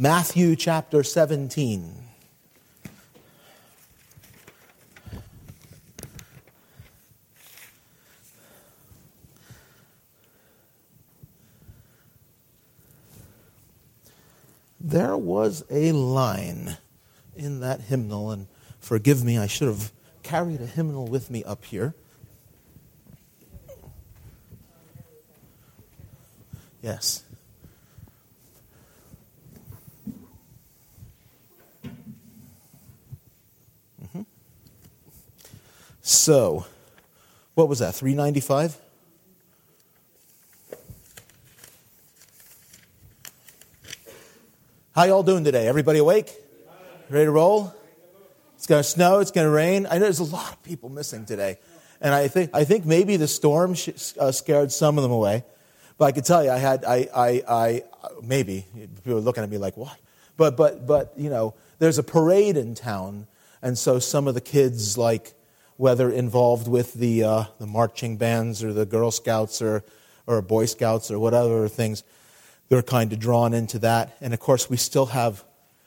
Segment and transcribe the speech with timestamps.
[0.00, 1.92] Matthew chapter 17.
[14.78, 16.76] There was a line
[17.34, 18.46] in that hymnal, and
[18.78, 19.90] forgive me, I should have
[20.22, 21.96] carried a hymnal with me up here.
[26.82, 27.24] Yes.
[36.08, 36.64] So,
[37.52, 37.94] what was that?
[37.94, 38.78] 395?
[44.94, 45.68] How y'all doing today?
[45.68, 46.32] Everybody awake?
[47.10, 47.74] Ready to roll?
[48.56, 49.18] It's going to snow.
[49.18, 49.86] It's going to rain.
[49.86, 51.58] I know there's a lot of people missing today,
[52.00, 53.76] and I think I think maybe the storm
[54.18, 55.44] uh, scared some of them away.
[55.98, 57.82] But I can tell you, I had I I, I
[58.22, 58.64] maybe
[59.04, 59.98] people looking at me like what?
[60.38, 63.26] But but but you know, there's a parade in town,
[63.60, 65.34] and so some of the kids like
[65.78, 69.82] whether involved with the uh, the marching bands or the Girl Scouts or
[70.26, 72.02] or Boy Scouts or whatever things
[72.68, 74.16] they're kind of drawn into that.
[74.20, 75.44] And of course, we still have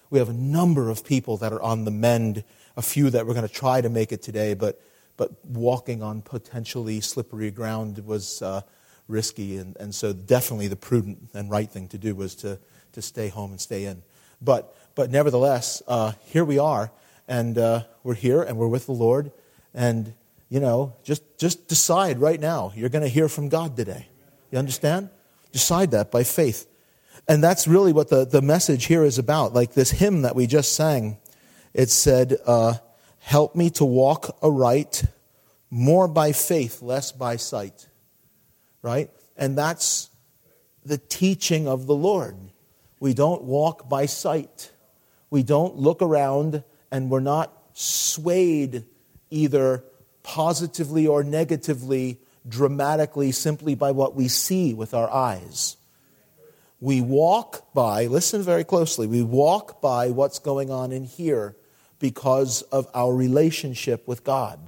[0.09, 2.43] we have a number of people that are on the mend.
[2.77, 4.81] A few that we're going to try to make it today, but
[5.17, 8.61] but walking on potentially slippery ground was uh,
[9.09, 12.59] risky, and, and so definitely the prudent and right thing to do was to
[12.93, 14.03] to stay home and stay in.
[14.41, 16.91] But but nevertheless, uh, here we are,
[17.27, 19.33] and uh, we're here, and we're with the Lord,
[19.73, 20.13] and
[20.49, 24.07] you know, just just decide right now you're going to hear from God today.
[24.51, 25.09] You understand?
[25.51, 26.67] Decide that by faith.
[27.27, 29.53] And that's really what the, the message here is about.
[29.53, 31.17] Like this hymn that we just sang,
[31.73, 32.75] it said, uh,
[33.19, 35.03] Help me to walk aright,
[35.69, 37.87] more by faith, less by sight.
[38.81, 39.11] Right?
[39.37, 40.09] And that's
[40.83, 42.35] the teaching of the Lord.
[42.99, 44.71] We don't walk by sight.
[45.29, 48.85] We don't look around and we're not swayed
[49.31, 49.83] either
[50.21, 55.77] positively or negatively, dramatically, simply by what we see with our eyes.
[56.79, 61.55] We walk by, listen very closely, we walk by what's going on in here
[61.99, 64.59] because of our relationship with God.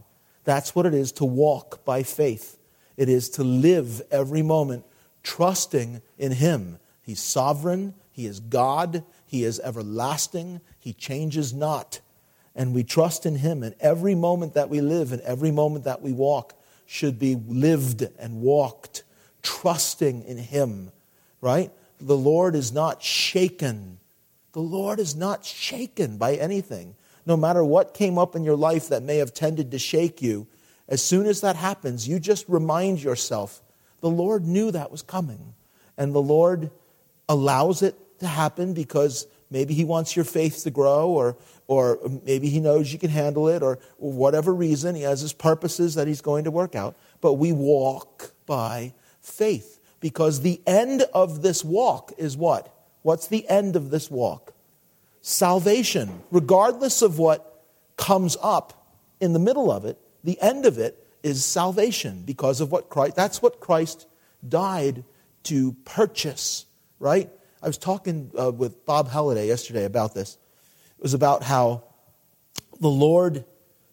[0.44, 2.60] That's what it is to walk by faith.
[2.98, 4.86] It is to live every moment
[5.24, 6.78] trusting in Him.
[7.02, 12.02] He's sovereign, He is God, He is everlasting, He changes not.
[12.56, 13.64] And we trust in Him.
[13.64, 16.54] And every moment that we live and every moment that we walk
[16.86, 19.04] should be lived and walked
[19.42, 20.92] trusting in Him,
[21.42, 21.72] right?
[22.08, 24.00] the Lord is not shaken.
[24.52, 26.96] The Lord is not shaken by anything.
[27.26, 30.48] No matter what came up in your life that may have tended to shake you,
[30.90, 33.62] as soon as that happens, you just remind yourself
[34.02, 35.54] the Lord knew that was coming.
[35.98, 36.72] And the Lord
[37.30, 41.38] allows it to happen because maybe He wants your faith to grow, or,
[41.74, 44.96] or maybe He knows you can handle it, or whatever reason.
[44.96, 46.96] He has His purposes that He's going to work out.
[47.22, 52.74] But we walk by faith because the end of this walk is what?
[53.02, 54.54] What's the end of this walk?
[55.22, 56.22] Salvation.
[56.32, 57.64] Regardless of what
[57.98, 58.88] comes up
[59.20, 63.16] in the middle of it, the end of it is salvation because of what Christ,
[63.16, 64.08] that's what Christ
[64.48, 65.04] died
[65.44, 66.66] to purchase,
[67.00, 67.30] right?
[67.62, 70.38] I was talking uh, with Bob Halliday yesterday about this.
[71.04, 71.84] Was about how
[72.80, 73.46] the Lord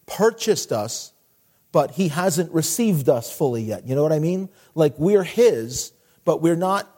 [0.06, 1.12] purchased us,
[1.72, 3.86] but he hasn't received us fully yet.
[3.86, 4.48] You know what I mean?
[4.74, 5.92] Like we're his,
[6.24, 6.88] but we're not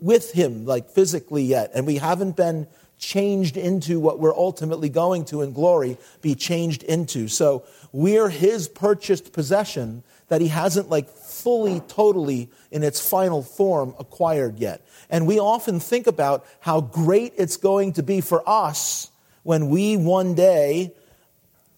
[0.00, 2.66] with him like physically yet and we haven't been
[2.98, 8.68] changed into what we're ultimately going to in glory be changed into so we're his
[8.68, 15.26] purchased possession that he hasn't like fully totally in its final form acquired yet and
[15.26, 19.10] we often think about how great it's going to be for us
[19.46, 20.92] when we one day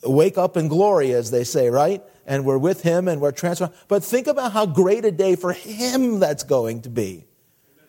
[0.03, 3.75] wake up in glory as they say right and we're with him and we're transformed.
[3.89, 7.27] But think about how great a day for him that's going to be.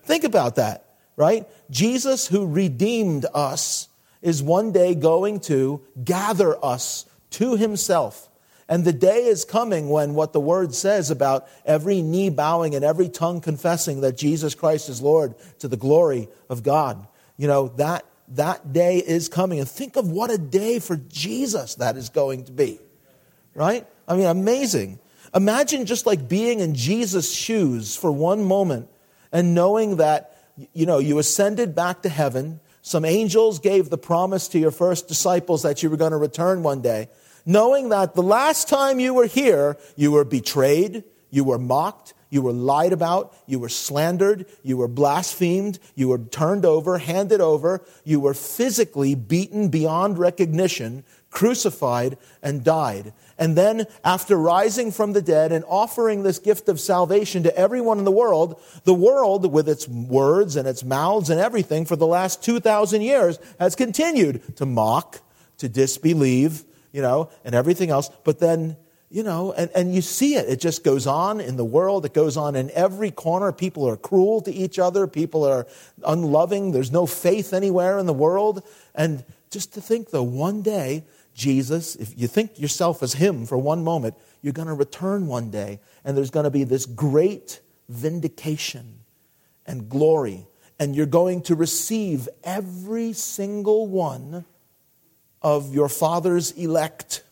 [0.03, 0.85] Think about that,
[1.16, 1.47] right?
[1.69, 3.87] Jesus, who redeemed us,
[4.22, 8.29] is one day going to gather us to himself.
[8.67, 12.84] And the day is coming when what the word says about every knee bowing and
[12.84, 17.08] every tongue confessing that Jesus Christ is Lord to the glory of God.
[17.37, 18.03] You know, that,
[18.35, 19.59] that day is coming.
[19.59, 22.79] And think of what a day for Jesus that is going to be,
[23.53, 23.87] right?
[24.08, 24.99] I mean, amazing.
[25.34, 28.90] Imagine just like being in Jesus' shoes for one moment
[29.31, 30.35] and knowing that,
[30.73, 32.59] you know, you ascended back to heaven.
[32.81, 36.64] Some angels gave the promise to your first disciples that you were going to return
[36.64, 37.09] one day.
[37.46, 42.41] Knowing that the last time you were here, you were betrayed, You were mocked, you
[42.41, 47.84] were lied about, you were slandered, you were blasphemed, you were turned over, handed over,
[48.03, 53.14] you were physically beaten beyond recognition, crucified, and died.
[53.37, 57.97] And then, after rising from the dead and offering this gift of salvation to everyone
[57.97, 62.08] in the world, the world, with its words and its mouths and everything for the
[62.08, 65.22] last 2,000 years, has continued to mock,
[65.58, 68.09] to disbelieve, you know, and everything else.
[68.23, 68.78] But then,
[69.11, 70.47] you know, and, and you see it.
[70.47, 72.06] It just goes on in the world.
[72.06, 73.52] It goes on in every corner.
[73.52, 75.08] People are cruel to each other.
[75.08, 75.66] People are
[76.06, 76.72] unloving.
[76.72, 78.64] There's no faith anywhere in the world.
[78.94, 83.58] And just to think, though, one day, Jesus, if you think yourself as Him for
[83.58, 87.62] one moment, you're going to return one day, and there's going to be this great
[87.88, 89.00] vindication
[89.66, 90.46] and glory,
[90.79, 94.46] and you're going to receive every single one
[95.41, 97.23] of your Father's elect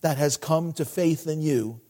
[0.00, 1.80] that has come to faith in you,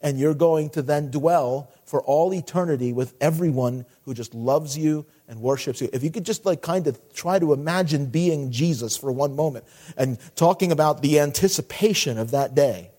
[0.00, 5.06] and you're going to then dwell for all eternity with everyone who just loves you
[5.28, 5.88] and worships you.
[5.92, 9.64] If you could just like kind of try to imagine being Jesus for one moment
[9.96, 12.90] and talking about the anticipation of that day,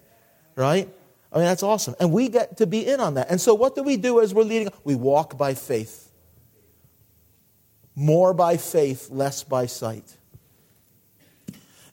[0.56, 0.90] right?
[1.32, 1.96] I mean, that's awesome.
[2.00, 3.30] And we get to be in on that.
[3.30, 4.72] And so, what do we do as we're leading?
[4.84, 6.10] We walk by faith.
[7.96, 10.18] More by faith, less by sight.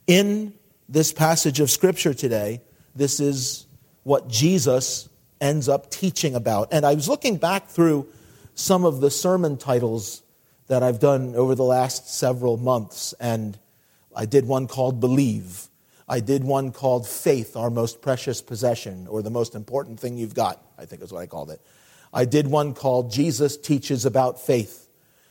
[0.07, 0.55] In
[0.93, 2.61] this passage of Scripture today,
[2.95, 3.67] this is
[4.03, 5.09] what Jesus
[5.41, 6.69] ends up teaching about.
[6.71, 8.09] And I was looking back through
[8.55, 10.23] some of the sermon titles
[10.67, 13.59] that I've done over the last several months, and
[14.15, 15.69] I did one called Believe.
[16.07, 20.35] I did one called Faith, Our Most Precious Possession, or The Most Important Thing You've
[20.35, 21.63] Got, I think is what I called it.
[22.13, 24.89] I did one called Jesus Teaches About Faith.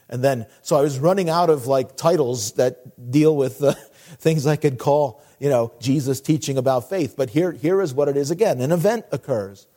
[0.10, 3.74] And then, so I was running out of like titles that deal with the uh,
[4.18, 7.16] things I could call, you know, Jesus teaching about faith.
[7.18, 9.68] But here, here is what it is again an event occurs.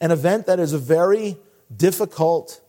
[0.00, 1.36] An event that is a very
[1.74, 2.62] difficult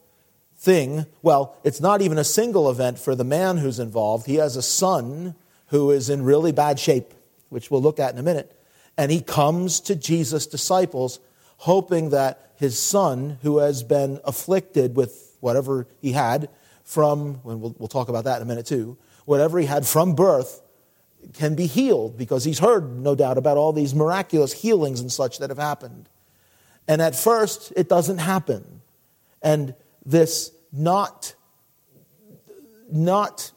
[0.58, 1.06] thing.
[1.22, 4.26] Well, it's not even a single event for the man who's involved.
[4.26, 5.36] He has a son
[5.68, 7.14] who is in really bad shape,
[7.48, 8.52] which we'll look at in a minute.
[8.98, 11.22] And he comes to Jesus' disciples
[11.58, 16.50] hoping that his son, who has been afflicted with whatever he had
[16.84, 20.14] from, and we'll, we'll talk about that in a minute too, whatever he had from
[20.14, 20.60] birth,
[21.34, 25.40] can be healed because he's heard, no doubt, about all these miraculous healings and such
[25.40, 26.10] that have happened.
[26.88, 28.82] And at first, it doesn't happen.
[29.42, 29.76] And
[30.06, 31.36] this not,
[32.92, 33.52] not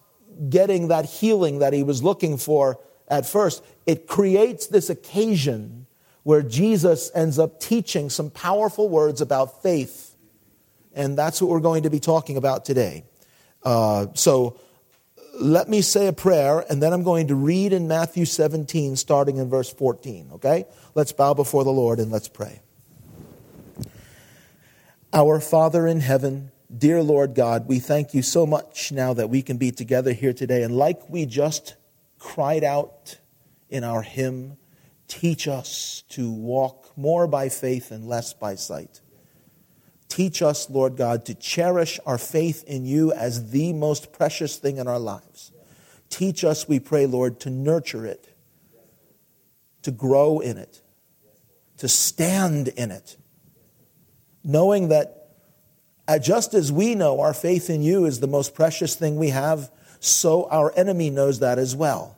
[0.49, 2.79] getting that healing that he was looking for
[3.09, 5.87] at first, it creates this occasion
[6.23, 10.17] where Jesus ends up teaching some powerful words about faith.
[10.93, 13.05] And that's what we're going to be talking about today.
[13.63, 14.59] Uh, so
[15.41, 19.37] let me say a prayer, and then I'm going to read in Matthew 17, starting
[19.37, 20.65] in verse 14, okay?
[20.95, 22.61] Let's bow before the Lord and let's pray.
[25.13, 29.41] Our Father in heaven, Dear Lord God, we thank you so much now that we
[29.41, 30.65] can be together here today.
[30.65, 31.77] And like we just
[32.19, 33.19] cried out
[33.69, 34.57] in our hymn,
[35.07, 39.01] teach us to walk more by faith and less by sight.
[40.09, 44.77] Teach us, Lord God, to cherish our faith in you as the most precious thing
[44.79, 45.53] in our lives.
[46.09, 48.35] Teach us, we pray, Lord, to nurture it,
[49.83, 50.81] to grow in it,
[51.79, 53.17] to stand in it,
[54.45, 55.29] knowing that
[56.23, 59.71] just as we know our faith in you is the most precious thing we have,
[59.99, 62.17] so our enemy knows that as well.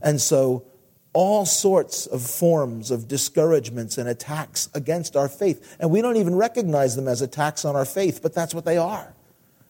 [0.00, 0.66] And so,
[1.14, 5.76] all sorts of forms of discouragements and attacks against our faith.
[5.80, 8.76] And we don't even recognize them as attacks on our faith, but that's what they
[8.76, 9.14] are.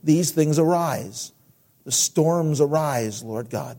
[0.03, 1.33] These things arise.
[1.85, 3.77] The storms arise, Lord God.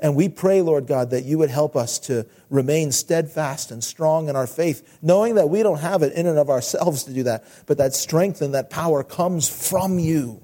[0.00, 4.28] And we pray, Lord God, that you would help us to remain steadfast and strong
[4.28, 7.24] in our faith, knowing that we don't have it in and of ourselves to do
[7.24, 10.42] that, but that strength and that power comes from you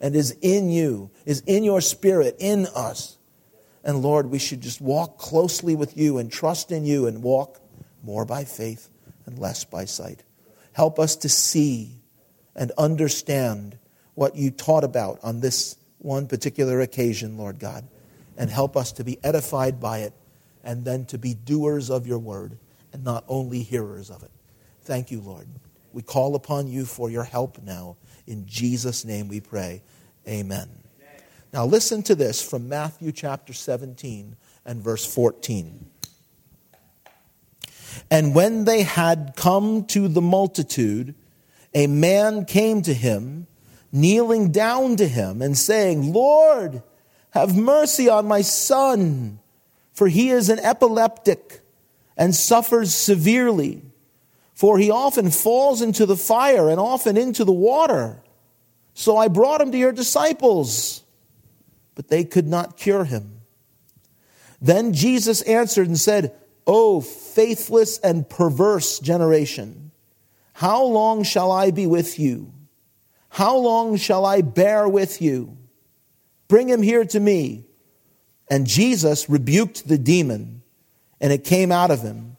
[0.00, 3.18] and is in you, is in your spirit, in us.
[3.84, 7.60] And Lord, we should just walk closely with you and trust in you and walk
[8.02, 8.88] more by faith
[9.26, 10.22] and less by sight.
[10.72, 12.00] Help us to see
[12.54, 13.78] and understand
[14.14, 17.86] what you taught about on this one particular occasion, Lord God
[18.36, 20.12] and help us to be edified by it
[20.64, 22.58] and then to be doers of your word
[22.92, 24.30] and not only hearers of it.
[24.82, 25.48] Thank you, Lord.
[25.92, 27.96] We call upon you for your help now.
[28.26, 29.82] In Jesus' name we pray.
[30.26, 30.81] Amen.
[31.52, 35.86] Now listen to this from Matthew chapter 17 and verse 14.
[38.10, 41.14] And when they had come to the multitude,
[41.74, 43.46] a man came to him,
[43.92, 46.82] kneeling down to him and saying, Lord,
[47.30, 49.38] have mercy on my son,
[49.92, 51.60] for he is an epileptic
[52.16, 53.82] and suffers severely.
[54.54, 58.22] for he often falls into the fire and often into the water.
[58.94, 61.02] So I brought him to your disciples,
[61.94, 63.40] but they could not cure him.
[64.60, 66.34] Then Jesus answered and said,
[66.66, 69.90] O faithless and perverse generation,
[70.54, 72.52] how long shall I be with you?
[73.30, 75.56] How long shall I bear with you?
[76.48, 77.64] Bring him here to me.
[78.50, 80.62] And Jesus rebuked the demon,
[81.20, 82.36] and it came out of him,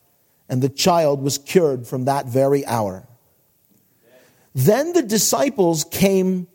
[0.47, 3.07] and the child was cured from that very hour.
[4.53, 6.47] Then the disciples came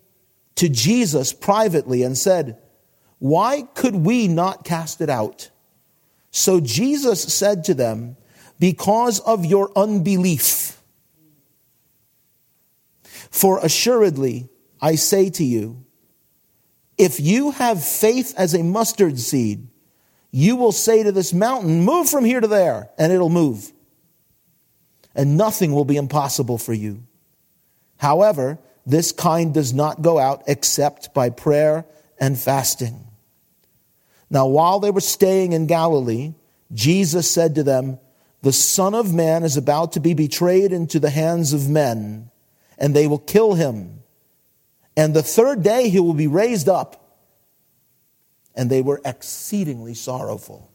[0.54, 2.58] to Jesus privately and said,
[3.18, 5.50] Why could we not cast it out?
[6.30, 8.16] So Jesus said to them,
[8.58, 10.80] Because of your unbelief.
[13.30, 14.48] For assuredly,
[14.80, 15.84] I say to you,
[16.96, 19.68] if you have faith as a mustard seed,
[20.30, 23.72] you will say to this mountain, Move from here to there, and it'll move.
[25.14, 27.04] And nothing will be impossible for you.
[27.96, 31.84] However, this kind does not go out except by prayer
[32.20, 33.07] and fasting.
[34.30, 36.34] Now, while they were staying in Galilee,
[36.72, 37.98] Jesus said to them,
[38.42, 42.30] The Son of Man is about to be betrayed into the hands of men,
[42.76, 44.02] and they will kill him.
[44.96, 47.04] And the third day he will be raised up.
[48.54, 50.68] And they were exceedingly sorrowful.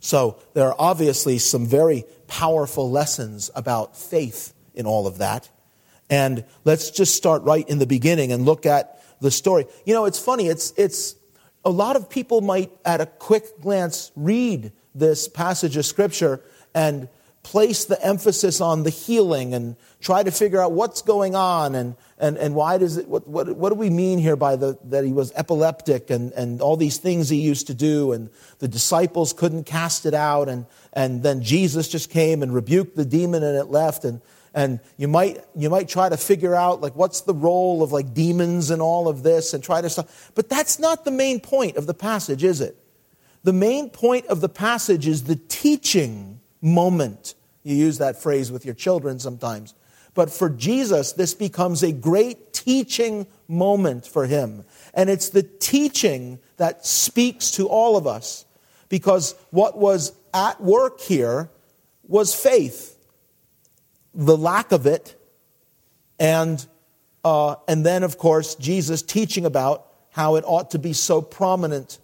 [0.00, 5.48] So, there are obviously some very powerful lessons about faith in all of that.
[6.10, 9.66] And let's just start right in the beginning and look at the story.
[9.84, 11.15] You know, it's funny, it's, it's
[11.66, 16.40] a lot of people might, at a quick glance, read this passage of Scripture
[16.76, 17.08] and
[17.42, 21.96] place the emphasis on the healing and try to figure out what's going on and,
[22.18, 25.04] and, and why does it, what, what, what do we mean here by the, that
[25.04, 28.30] he was epileptic and, and all these things he used to do and
[28.60, 33.04] the disciples couldn't cast it out and, and then Jesus just came and rebuked the
[33.04, 34.20] demon and it left and,
[34.56, 38.14] and you might you might try to figure out like what's the role of like
[38.14, 41.76] demons and all of this and try to stuff but that's not the main point
[41.76, 42.76] of the passage is it?
[43.44, 47.34] The main point of the passage is the teaching moment.
[47.62, 49.74] You use that phrase with your children sometimes.
[50.14, 54.64] But for Jesus this becomes a great teaching moment for him.
[54.94, 58.46] And it's the teaching that speaks to all of us.
[58.88, 61.50] Because what was at work here
[62.08, 62.95] was faith
[64.16, 65.14] the lack of it,
[66.18, 66.66] and,
[67.24, 71.98] uh, and then, of course, Jesus teaching about how it ought to be so prominent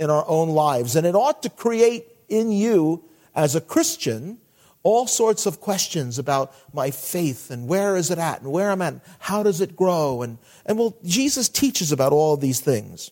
[0.00, 0.96] in our own lives.
[0.96, 4.38] And it ought to create in you, as a Christian,
[4.82, 8.80] all sorts of questions about my faith and where is it at and where I'm
[8.80, 10.22] at, how does it grow?
[10.22, 13.10] And, and well, Jesus teaches about all of these things.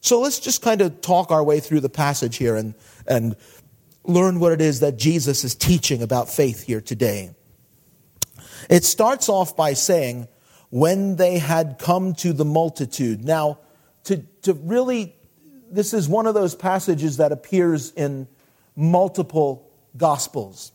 [0.00, 2.74] So let's just kind of talk our way through the passage here and,
[3.06, 3.36] and
[4.02, 7.30] learn what it is that Jesus is teaching about faith here today.
[8.68, 10.28] It starts off by saying,
[10.74, 13.24] when they had come to the multitude.
[13.24, 13.60] Now,
[14.04, 15.14] to, to really,
[15.70, 18.26] this is one of those passages that appears in
[18.74, 20.72] multiple gospels.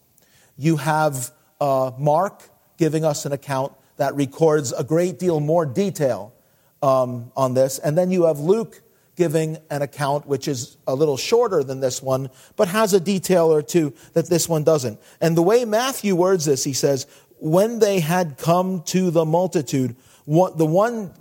[0.58, 2.43] You have uh, Mark
[2.77, 6.34] giving us an account that records a great deal more detail
[6.81, 8.81] um, on this, and then you have Luke
[9.17, 13.53] giving an account which is a little shorter than this one, but has a detail
[13.53, 14.98] or two that this one doesn't.
[15.19, 17.05] And the way Matthew words this, he says,
[17.39, 21.13] when they had come to the multitude, what, the one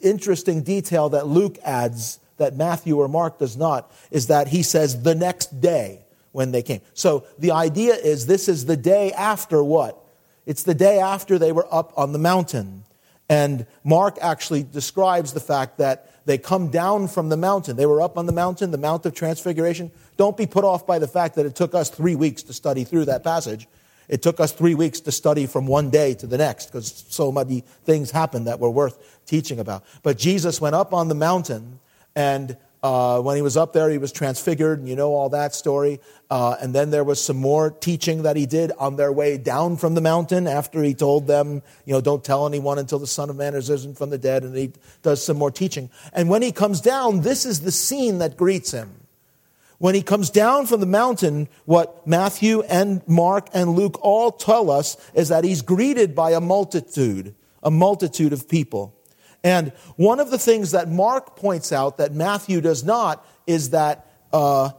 [0.00, 5.02] interesting detail that Luke adds that Matthew or Mark does not is that he says
[5.02, 6.00] the next day
[6.32, 6.80] when they came.
[6.94, 9.98] So the idea is this is the day after what?
[10.44, 12.84] It's the day after they were up on the mountain.
[13.28, 17.76] And Mark actually describes the fact that they come down from the mountain.
[17.76, 19.90] They were up on the mountain, the Mount of Transfiguration.
[20.16, 22.84] Don't be put off by the fact that it took us three weeks to study
[22.84, 23.68] through that passage.
[24.12, 27.32] It took us three weeks to study from one day to the next because so
[27.32, 29.84] many things happened that were worth teaching about.
[30.02, 31.80] But Jesus went up on the mountain,
[32.14, 35.54] and uh, when he was up there, he was transfigured, and you know all that
[35.54, 35.98] story.
[36.30, 39.78] Uh, and then there was some more teaching that he did on their way down
[39.78, 43.30] from the mountain after he told them, you know, don't tell anyone until the Son
[43.30, 44.42] of Man is risen from the dead.
[44.42, 45.88] And he does some more teaching.
[46.12, 49.01] And when he comes down, this is the scene that greets him
[49.82, 54.70] when he comes down from the mountain, what Matthew and Mark and Luke all tell
[54.70, 57.34] us is that he's greeted by a multitude,
[57.64, 58.96] a multitude of people.
[59.42, 64.06] And one of the things that Mark points out that Matthew does not is that
[64.32, 64.70] uh,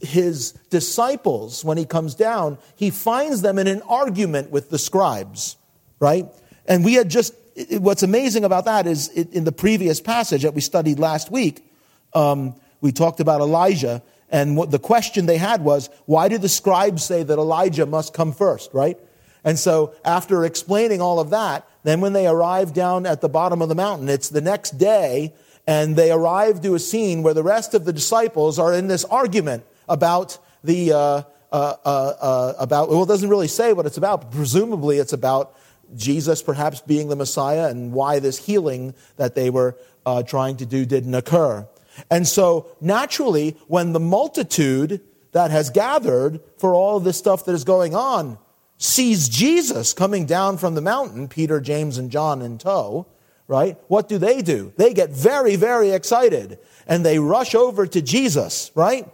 [0.00, 5.56] his disciples, when he comes down, he finds them in an argument with the scribes,
[5.98, 6.26] right?
[6.66, 7.32] And we had just,
[7.70, 11.66] what's amazing about that is in the previous passage that we studied last week,
[12.12, 16.48] um, we talked about Elijah and what the question they had was, why did the
[16.48, 18.98] scribes say that Elijah must come first, right?
[19.44, 23.62] And so, after explaining all of that, then when they arrive down at the bottom
[23.62, 25.32] of the mountain, it's the next day,
[25.68, 29.04] and they arrive to a scene where the rest of the disciples are in this
[29.04, 33.96] argument about the, uh, uh, uh, uh about, well, it doesn't really say what it's
[33.96, 35.56] about, but presumably it's about
[35.94, 40.66] Jesus perhaps being the Messiah and why this healing that they were uh, trying to
[40.66, 41.68] do didn't occur.
[42.10, 45.00] And so, naturally, when the multitude
[45.32, 48.38] that has gathered for all of this stuff that is going on
[48.78, 53.06] sees Jesus coming down from the mountain, Peter, James, and John in tow,
[53.48, 53.78] right?
[53.88, 54.72] What do they do?
[54.76, 59.08] They get very, very excited and they rush over to Jesus, right?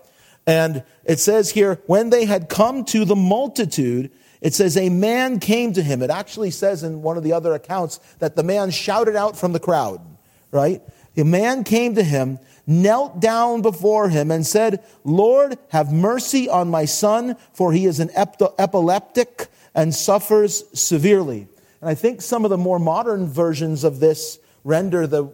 [0.47, 4.11] And it says here, when they had come to the multitude,
[4.41, 6.03] it says a man came to him.
[6.03, 9.53] It actually says in one of the other accounts that the man shouted out from
[9.53, 10.01] the crowd,
[10.51, 10.83] right?
[11.17, 16.69] A man came to him, knelt down before him, and said, Lord, have mercy on
[16.69, 21.49] my son, for he is an epileptic and suffers severely.
[21.81, 25.25] And I think some of the more modern versions of this render the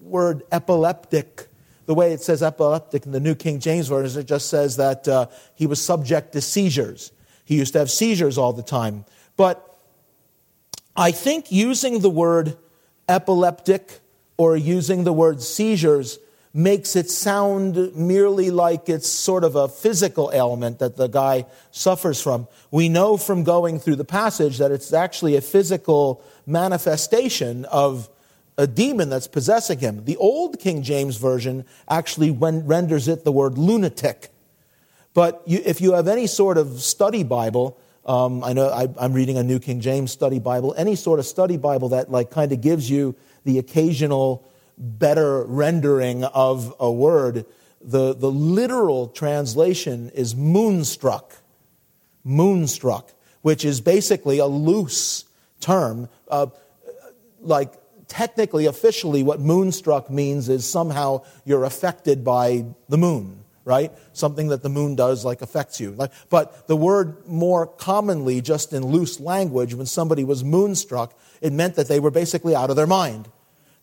[0.00, 1.48] word epileptic
[1.88, 4.20] the way it says epileptic in the New King James Version.
[4.20, 7.12] It just says that uh, he was subject to seizures.
[7.46, 9.06] He used to have seizures all the time.
[9.38, 9.74] But
[10.94, 12.58] I think using the word
[13.08, 14.00] epileptic
[14.36, 16.18] or using the word seizures
[16.54, 22.20] makes it sound merely like it's sort of a physical ailment that the guy suffers
[22.20, 22.48] from.
[22.70, 28.08] We know from going through the passage that it's actually a physical manifestation of
[28.56, 30.04] a demon that's possessing him.
[30.04, 34.30] The old King James Version actually renders it the word lunatic.
[35.14, 39.12] But you, if you have any sort of study Bible, um, I know I, I'm
[39.12, 42.50] reading a New King James study Bible, any sort of study Bible that like kind
[42.52, 43.14] of gives you
[43.44, 44.44] the occasional
[44.78, 47.44] better rendering of a word,
[47.80, 51.34] the, the literal translation is moonstruck.
[52.24, 55.24] Moonstruck, which is basically a loose
[55.60, 56.08] term.
[56.28, 56.46] Uh,
[57.40, 57.72] like,
[58.08, 63.92] technically, officially, what moonstruck means is somehow you're affected by the moon, right?
[64.12, 65.96] Something that the moon does, like, affects you.
[66.28, 71.76] But the word more commonly, just in loose language, when somebody was moonstruck, it meant
[71.76, 73.28] that they were basically out of their mind.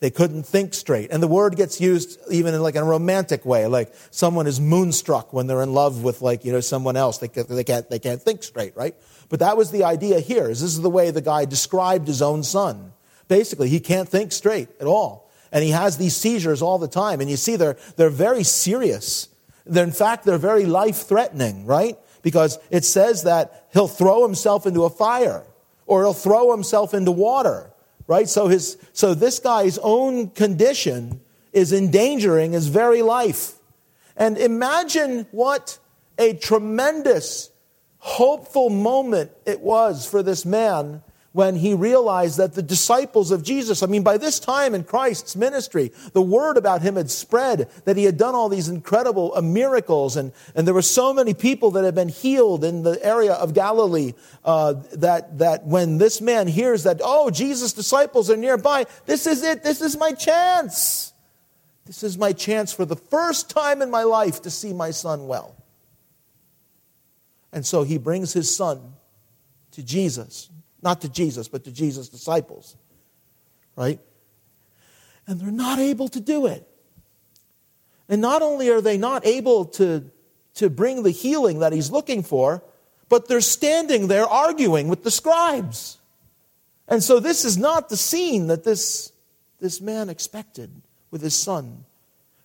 [0.05, 1.09] They couldn't think straight.
[1.09, 5.33] And the word gets used even in like a romantic way, like someone is moonstruck
[5.33, 7.17] when they're in love with like, you know, someone else.
[7.17, 8.93] They, they, can't, they can't think straight, right?
[9.29, 12.21] But that was the idea here, is this is the way the guy described his
[12.21, 12.93] own son.
[13.27, 15.31] Basically, he can't think straight at all.
[15.51, 17.19] And he has these seizures all the time.
[17.19, 19.27] And you see, they're, they're very serious.
[19.65, 21.97] They're, in fact, they're very life threatening, right?
[22.21, 25.41] Because it says that he'll throw himself into a fire
[25.87, 27.71] or he'll throw himself into water
[28.07, 28.29] right?
[28.29, 31.21] So, his, so this guy's own condition
[31.53, 33.53] is endangering his very life.
[34.17, 35.79] And imagine what
[36.17, 37.49] a tremendous,
[37.99, 41.01] hopeful moment it was for this man
[41.35, 45.35] when he realized that the disciples of Jesus, I mean, by this time in Christ's
[45.35, 49.41] ministry, the word about him had spread that he had done all these incredible uh,
[49.41, 53.33] miracles, and, and there were so many people that had been healed in the area
[53.33, 54.13] of Galilee
[54.45, 59.43] uh, that, that when this man hears that, oh, Jesus' disciples are nearby, this is
[59.43, 61.11] it, this is my chance.
[61.85, 65.27] This is my chance for the first time in my life to see my son
[65.27, 65.53] well.
[67.51, 68.93] And so he brings his son
[69.71, 70.49] to Jesus.
[70.85, 72.77] Not to Jesus, but to Jesus' disciples.
[73.75, 73.99] Right?
[75.25, 76.65] And they're not able to do it.
[78.07, 80.05] And not only are they not able to,
[80.53, 82.63] to bring the healing that he's looking for,
[83.09, 85.97] but they're standing there arguing with the scribes.
[86.87, 89.11] And so this is not the scene that this,
[89.59, 90.69] this man expected
[91.09, 91.85] with his son.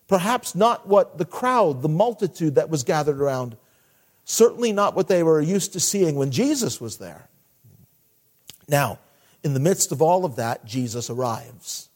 [0.07, 3.55] Perhaps not what the crowd, the multitude that was gathered around,
[4.25, 7.27] certainly not what they were used to seeing when Jesus was there.
[8.71, 8.99] Now,
[9.43, 11.89] in the midst of all of that, Jesus arrives,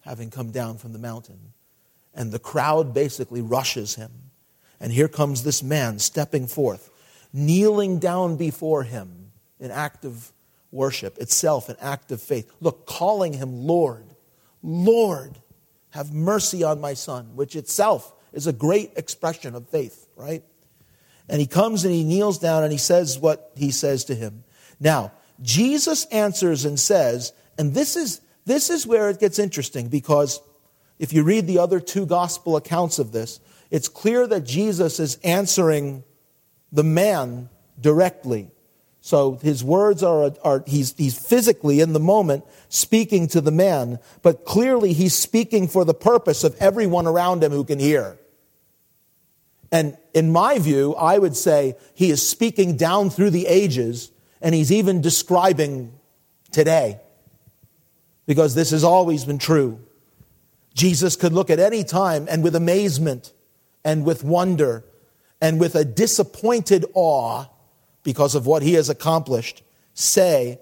[0.00, 1.52] having come down from the mountain.
[2.14, 4.10] And the crowd basically rushes him.
[4.80, 6.90] And here comes this man stepping forth,
[7.32, 10.32] kneeling down before him in act of
[10.72, 12.50] worship, itself an act of faith.
[12.60, 14.06] Look, calling him Lord.
[14.62, 15.38] Lord,
[15.90, 20.42] have mercy on my son, which itself is a great expression of faith, right?
[21.28, 24.44] And he comes and he kneels down and he says what he says to him.
[24.80, 30.40] Now, Jesus answers and says, and this is, this is where it gets interesting because
[30.98, 35.18] if you read the other two gospel accounts of this, it's clear that Jesus is
[35.24, 36.04] answering
[36.70, 37.48] the man
[37.80, 38.50] directly.
[39.00, 43.98] So his words are, are he's, he's physically in the moment speaking to the man,
[44.22, 48.18] but clearly he's speaking for the purpose of everyone around him who can hear.
[49.70, 54.10] And in my view, I would say he is speaking down through the ages
[54.44, 55.98] And he's even describing
[56.52, 57.00] today
[58.26, 59.80] because this has always been true.
[60.74, 63.32] Jesus could look at any time and with amazement
[63.86, 64.84] and with wonder
[65.40, 67.46] and with a disappointed awe
[68.02, 69.62] because of what he has accomplished
[69.94, 70.60] say,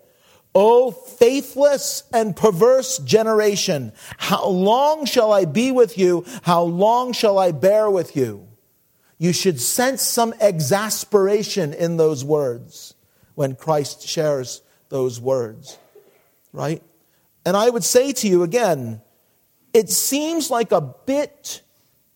[0.55, 6.25] O faithless and perverse generation, how long shall I be with you?
[6.43, 8.47] How long shall I bear with you?
[9.19, 12.95] You should sense some exasperation in those words
[13.35, 15.79] when Christ shares those words,
[16.53, 16.83] right?
[17.45, 19.01] And I would say to you again,
[19.73, 21.63] it seems like a bit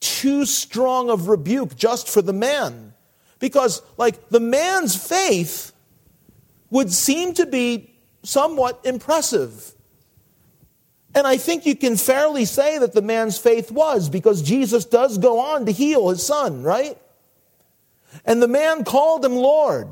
[0.00, 2.92] too strong of rebuke just for the man.
[3.38, 5.72] Because, like, the man's faith
[6.70, 9.72] would seem to be somewhat impressive.
[11.14, 15.18] And I think you can fairly say that the man's faith was because Jesus does
[15.18, 16.98] go on to heal his son, right?
[18.24, 19.88] And the man called him Lord.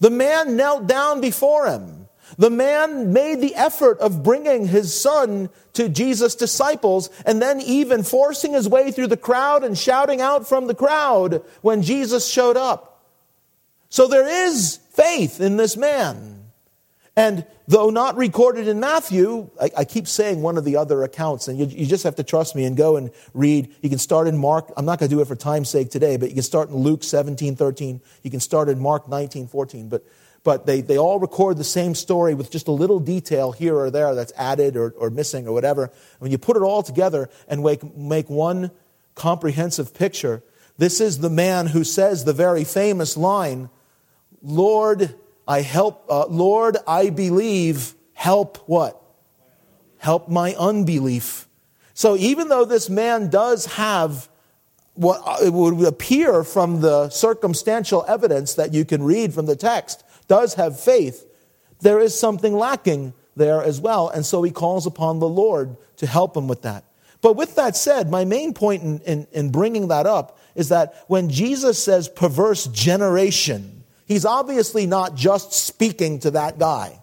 [0.00, 2.08] The man knelt down before him.
[2.36, 8.02] The man made the effort of bringing his son to Jesus' disciples and then even
[8.02, 12.56] forcing his way through the crowd and shouting out from the crowd when Jesus showed
[12.56, 13.02] up.
[13.88, 16.37] So there is faith in this man.
[17.18, 21.48] And though not recorded in Matthew, I, I, keep saying one of the other accounts,
[21.48, 23.74] and you, you, just have to trust me and go and read.
[23.82, 24.72] You can start in Mark.
[24.76, 26.76] I'm not going to do it for time's sake today, but you can start in
[26.76, 28.00] Luke 17, 13.
[28.22, 29.88] You can start in Mark 19, 14.
[29.88, 30.04] But,
[30.44, 33.90] but they, they all record the same story with just a little detail here or
[33.90, 35.90] there that's added or, or missing or whatever.
[36.20, 38.70] When you put it all together and make, make one
[39.16, 40.44] comprehensive picture,
[40.76, 43.70] this is the man who says the very famous line,
[44.40, 45.16] Lord,
[45.48, 49.02] I help, uh, Lord, I believe, help what?
[49.96, 51.48] Help my unbelief.
[51.94, 54.28] So even though this man does have
[54.94, 59.56] what uh, it would appear from the circumstantial evidence that you can read from the
[59.56, 61.26] text, does have faith,
[61.80, 64.08] there is something lacking there as well.
[64.08, 66.84] And so he calls upon the Lord to help him with that.
[67.20, 71.04] But with that said, my main point in, in, in bringing that up is that
[71.06, 73.77] when Jesus says perverse generation,
[74.08, 76.98] he's obviously not just speaking to that guy,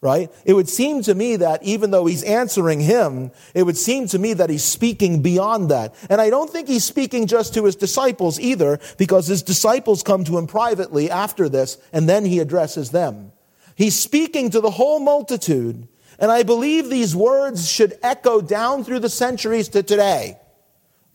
[0.00, 0.30] right?
[0.44, 4.18] It would seem to me that even though he's answering him, it would seem to
[4.18, 5.94] me that he's speaking beyond that.
[6.08, 10.22] And I don't think he's speaking just to his disciples either, because his disciples come
[10.24, 13.32] to him privately after this, and then he addresses them.
[13.74, 15.88] He's speaking to the whole multitude.
[16.18, 20.38] And I believe these words should echo down through the centuries to today.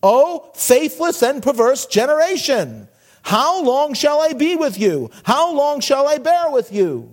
[0.01, 2.87] Oh, faithless and perverse generation.
[3.25, 5.09] How long shall I be with you?
[5.23, 7.09] How long shall I bear with you?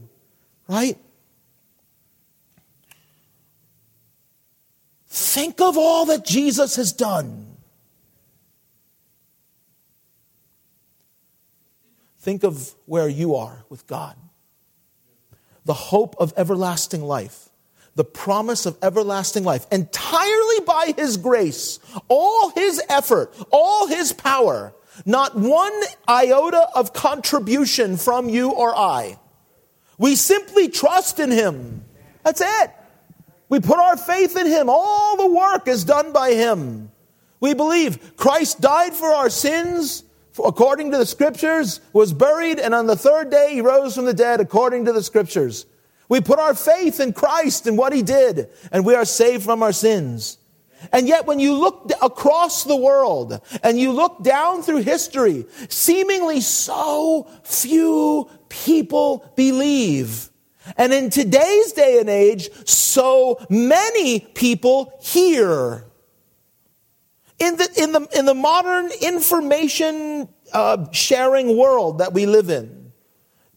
[0.68, 0.98] Right?
[5.09, 7.57] Think of all that Jesus has done.
[12.20, 14.14] Think of where you are with God.
[15.64, 17.48] The hope of everlasting life,
[17.94, 24.75] the promise of everlasting life, entirely by His grace, all His effort, all His power
[25.07, 25.72] not one
[26.09, 29.18] iota of contribution from you or I.
[29.98, 31.85] We simply trust in Him.
[32.24, 32.70] That's it.
[33.48, 34.68] We put our faith in Him.
[34.68, 36.90] All the work is done by Him.
[37.40, 40.05] We believe Christ died for our sins
[40.42, 44.14] according to the scriptures, was buried, and on the third day he rose from the
[44.14, 45.66] dead according to the scriptures.
[46.09, 49.62] We put our faith in Christ and what he did, and we are saved from
[49.62, 50.38] our sins.
[50.90, 56.40] And yet, when you look across the world and you look down through history, seemingly
[56.40, 60.31] so few people believe.
[60.77, 65.85] And in today's day and age, so many people hear.
[67.38, 72.92] In the, in the, in the modern information uh, sharing world that we live in,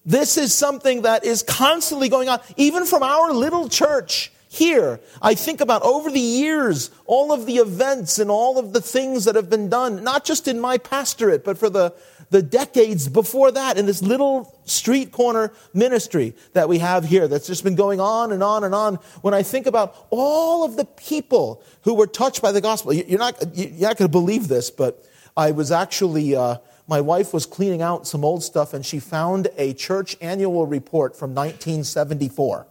[0.06, 5.00] this is something that is constantly going on, even from our little church here.
[5.22, 9.26] I think about over the years, all of the events and all of the things
[9.26, 11.94] that have been done, not just in my pastorate, but for the,
[12.30, 17.48] the decades before that in this little street corner ministry that we have here that's
[17.48, 18.96] just been going on and on and on.
[19.22, 23.20] When I think about all of the people who were touched by the gospel, you're
[23.20, 25.06] not, you're not going to believe this, but
[25.38, 29.50] I was actually, uh, my wife was cleaning out some old stuff and she found
[29.58, 32.68] a church annual report from 1974.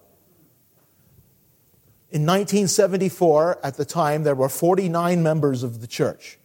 [2.14, 6.38] In 1974, at the time, there were 49 members of the church,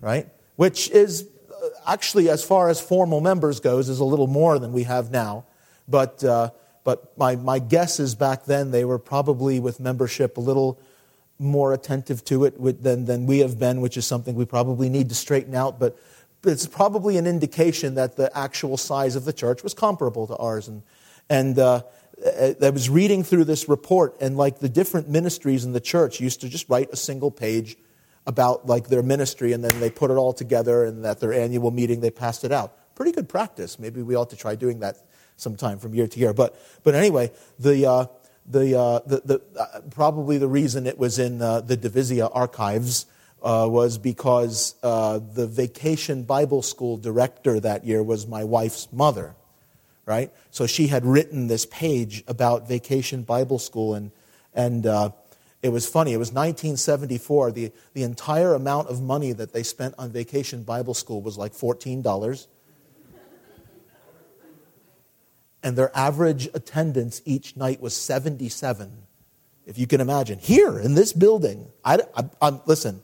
[0.00, 0.28] right?
[0.54, 4.72] Which is uh, actually, as far as formal members goes, is a little more than
[4.72, 5.46] we have now.
[5.88, 6.50] But, uh,
[6.84, 10.78] but my, my guess is back then they were probably with membership a little
[11.40, 15.08] more attentive to it than, than we have been, which is something we probably need
[15.08, 15.80] to straighten out.
[15.80, 15.98] But
[16.44, 20.68] it's probably an indication that the actual size of the church was comparable to ours.
[20.68, 20.82] And,
[21.28, 21.82] And uh,
[22.22, 26.40] I was reading through this report, and like the different ministries in the church used
[26.42, 27.76] to just write a single page
[28.26, 31.70] about like their ministry, and then they put it all together, and at their annual
[31.70, 32.94] meeting they passed it out.
[32.94, 33.78] Pretty good practice.
[33.78, 34.96] Maybe we ought to try doing that
[35.36, 36.32] sometime from year to year.
[36.32, 38.06] But but anyway, the uh,
[38.46, 43.06] the, uh, the, the uh, probably the reason it was in uh, the Divizia archives
[43.42, 49.34] uh, was because uh, the vacation Bible school director that year was my wife's mother,
[50.06, 50.30] right?
[50.50, 54.10] So she had written this page about vacation Bible school, and,
[54.52, 55.10] and uh,
[55.62, 56.12] it was funny.
[56.12, 57.52] It was 1974.
[57.52, 61.52] The, the entire amount of money that they spent on vacation Bible school was like
[61.52, 62.46] $14.
[65.62, 68.92] and their average attendance each night was 77
[69.66, 72.00] if you can imagine here in this building I,
[72.42, 73.00] I, listen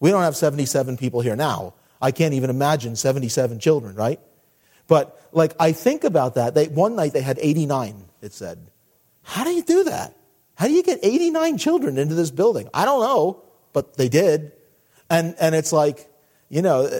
[0.00, 1.74] we don't have 77 people here now.
[2.00, 4.20] I can't even imagine 77 children, right?
[4.88, 6.54] But like I think about that.
[6.54, 8.70] They, one night they had 89, it said.
[9.22, 10.16] How do you do that?
[10.56, 12.68] How do you get 89 children into this building?
[12.74, 14.52] I don't know, but they did.
[15.08, 16.10] And, and it's like,
[16.48, 16.90] you know,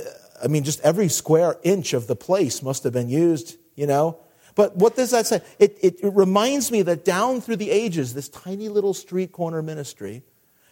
[0.42, 4.18] I mean, just every square inch of the place must have been used, you know.
[4.54, 5.40] But what does that say?
[5.58, 9.62] It, it, it reminds me that down through the ages, this tiny little street corner
[9.62, 10.22] ministry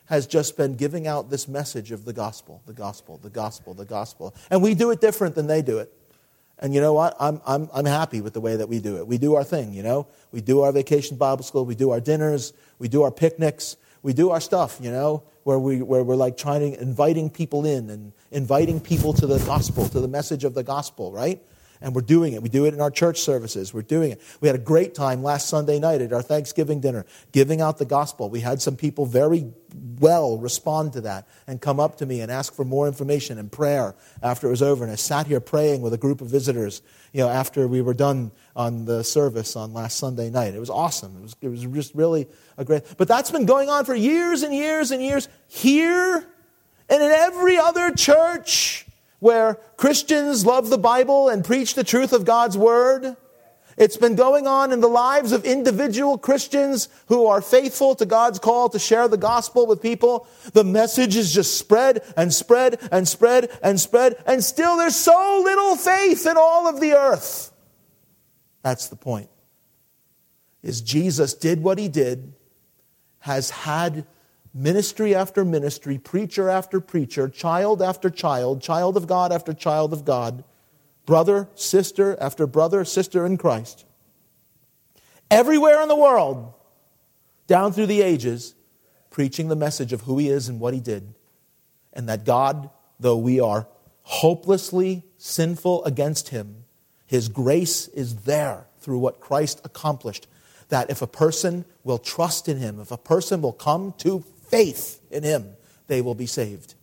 [0.06, 3.84] has just been giving out this message of the gospel, the gospel, the gospel, the
[3.84, 4.34] gospel.
[4.50, 5.92] And we do it different than they do it.
[6.58, 7.14] And you know what?
[7.20, 9.06] I'm, I'm, I'm happy with the way that we do it.
[9.06, 10.06] We do our thing, you know?
[10.32, 14.12] We do our vacation Bible school, we do our dinners, we do our picnics, we
[14.12, 17.90] do our stuff, you know, where, we, where we're like trying to, inviting people in
[17.90, 21.42] and inviting people to the gospel, to the message of the gospel, right?
[21.80, 22.42] And we're doing it.
[22.42, 23.74] We do it in our church services.
[23.74, 24.22] We're doing it.
[24.40, 27.84] We had a great time last Sunday night at our Thanksgiving dinner, giving out the
[27.84, 28.30] gospel.
[28.30, 29.52] We had some people very
[29.98, 33.50] well respond to that and come up to me and ask for more information and
[33.50, 34.84] prayer after it was over.
[34.84, 37.94] And I sat here praying with a group of visitors, you know, after we were
[37.94, 40.54] done on the service on last Sunday night.
[40.54, 41.16] It was awesome.
[41.16, 44.42] It was, it was just really a great, but that's been going on for years
[44.42, 46.26] and years and years here
[46.88, 48.85] and in every other church
[49.26, 53.16] where Christians love the Bible and preach the truth of God's Word.
[53.76, 58.38] It's been going on in the lives of individual Christians who are faithful to God's
[58.38, 60.28] call to share the gospel with people.
[60.52, 65.42] The message is just spread and spread and spread and spread, and still there's so
[65.44, 67.52] little faith in all of the earth.
[68.62, 69.28] That's the point.
[70.62, 72.32] Is Jesus did what he did,
[73.18, 74.06] has had
[74.56, 80.04] ministry after ministry, preacher after preacher, child after child, child of God after child of
[80.04, 80.44] God,
[81.04, 83.84] brother, sister after brother, sister in Christ.
[85.30, 86.54] Everywhere in the world,
[87.46, 88.54] down through the ages,
[89.10, 91.14] preaching the message of who he is and what he did.
[91.92, 93.66] And that God, though we are
[94.02, 96.64] hopelessly sinful against him,
[97.06, 100.26] his grace is there through what Christ accomplished.
[100.68, 105.00] That if a person will trust in him, if a person will come to faith
[105.10, 105.56] in him,
[105.86, 106.74] they will be saved.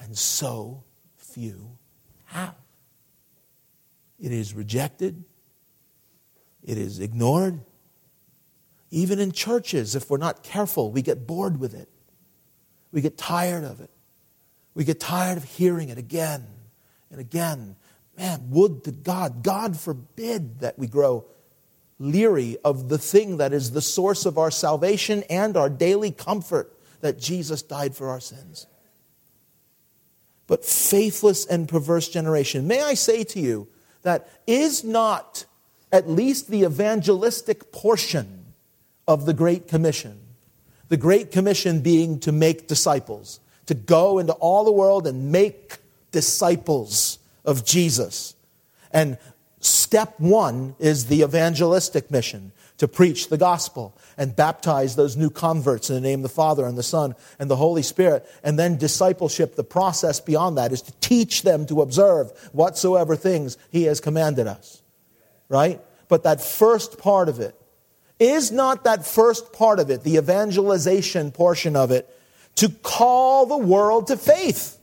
[0.00, 0.84] And so
[1.16, 1.78] few
[2.26, 2.54] have.
[4.20, 5.24] It is rejected,
[6.64, 7.60] it is ignored.
[8.90, 11.90] Even in churches, if we're not careful, we get bored with it.
[12.90, 13.90] We get tired of it.
[14.74, 16.46] We get tired of hearing it again
[17.10, 17.76] and again.
[18.16, 21.26] Man, would to God, God forbid that we grow
[21.98, 26.72] leery of the thing that is the source of our salvation and our daily comfort
[27.00, 28.66] that Jesus died for our sins.
[30.46, 32.66] But faithless and perverse generation.
[32.66, 33.68] May I say to you
[34.02, 35.44] that is not
[35.92, 38.46] at least the evangelistic portion
[39.06, 40.18] of the Great Commission.
[40.88, 45.78] The Great Commission being to make disciples, to go into all the world and make
[46.10, 48.34] disciples of Jesus.
[48.92, 49.18] And
[49.60, 55.90] Step one is the evangelistic mission to preach the gospel and baptize those new converts
[55.90, 58.24] in the name of the Father and the Son and the Holy Spirit.
[58.44, 63.58] And then discipleship, the process beyond that is to teach them to observe whatsoever things
[63.70, 64.82] He has commanded us.
[65.48, 65.80] Right?
[66.08, 67.54] But that first part of it
[68.20, 72.08] is not that first part of it, the evangelization portion of it,
[72.56, 74.77] to call the world to faith.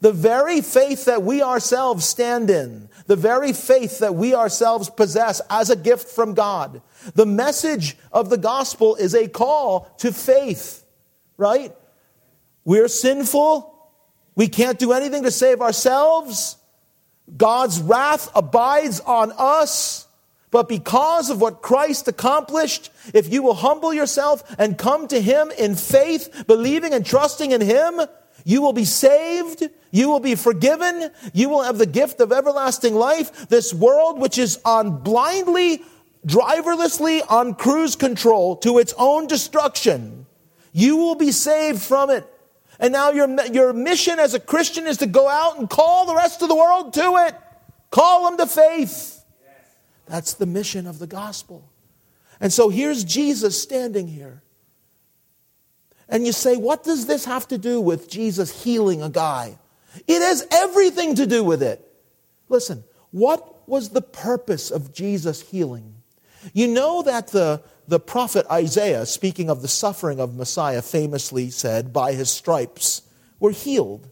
[0.00, 5.42] The very faith that we ourselves stand in, the very faith that we ourselves possess
[5.50, 6.80] as a gift from God.
[7.14, 10.84] The message of the gospel is a call to faith,
[11.36, 11.74] right?
[12.64, 13.66] We're sinful.
[14.36, 16.56] We can't do anything to save ourselves.
[17.36, 20.06] God's wrath abides on us.
[20.50, 25.52] But because of what Christ accomplished, if you will humble yourself and come to Him
[25.56, 28.00] in faith, believing and trusting in Him,
[28.44, 29.68] you will be saved.
[29.90, 31.10] You will be forgiven.
[31.32, 33.48] You will have the gift of everlasting life.
[33.48, 35.82] This world, which is on blindly
[36.26, 40.26] driverlessly on cruise control to its own destruction,
[40.72, 42.26] you will be saved from it.
[42.78, 46.14] And now your, your mission as a Christian is to go out and call the
[46.14, 47.34] rest of the world to it.
[47.90, 49.24] Call them to faith.
[50.06, 51.70] That's the mission of the gospel.
[52.40, 54.42] And so here's Jesus standing here.
[56.10, 59.56] And you say, what does this have to do with Jesus healing a guy?
[60.06, 61.86] It has everything to do with it.
[62.48, 65.94] Listen, what was the purpose of Jesus healing?
[66.52, 71.92] You know that the, the prophet Isaiah, speaking of the suffering of Messiah, famously said,
[71.92, 73.02] By his stripes
[73.38, 74.08] we're healed,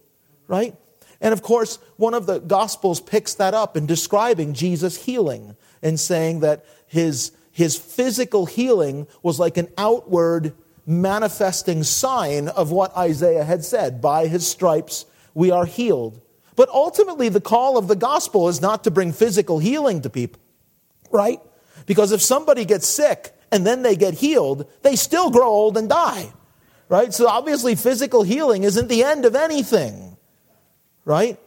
[0.47, 0.75] right?
[1.21, 5.99] And of course, one of the Gospels picks that up in describing Jesus' healing and
[5.99, 10.55] saying that his, his physical healing was like an outward
[10.89, 16.21] manifesting sign of what Isaiah had said by his stripes we are healed.
[16.57, 20.41] But ultimately, the call of the gospel is not to bring physical healing to people,
[21.13, 21.41] right?
[21.87, 25.89] Because if somebody gets sick and then they get healed, they still grow old and
[25.89, 26.33] die,
[26.89, 27.13] right?
[27.15, 30.17] So obviously, physical healing isn't the end of anything,
[31.05, 31.39] right?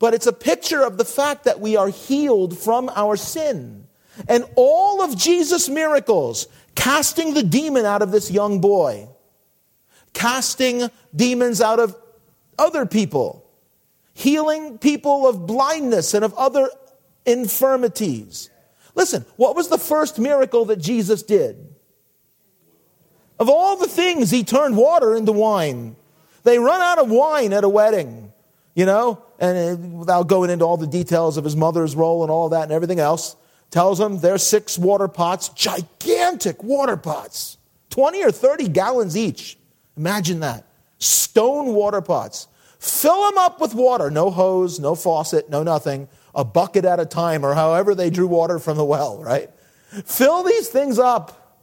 [0.00, 3.86] But it's a picture of the fact that we are healed from our sin.
[4.28, 9.08] And all of Jesus' miracles, casting the demon out of this young boy,
[10.12, 11.96] casting demons out of
[12.58, 13.48] other people,
[14.14, 16.68] healing people of blindness and of other
[17.26, 18.50] infirmities.
[18.94, 21.74] Listen, what was the first miracle that Jesus did?
[23.38, 25.96] Of all the things, he turned water into wine.
[26.42, 28.32] They run out of wine at a wedding,
[28.74, 32.30] you know, and uh, without going into all the details of his mother's role and
[32.30, 33.36] all that and everything else,
[33.70, 37.58] tells them there's six water pots, gigantic water pots,
[37.90, 39.56] 20 or 30 gallons each.
[39.96, 40.66] Imagine that.
[40.98, 42.48] Stone water pots.
[42.78, 44.10] Fill them up with water.
[44.10, 46.08] No hose, no faucet, no nothing.
[46.34, 49.50] A bucket at a time, or however they drew water from the well, right?
[50.04, 51.58] Fill these things up.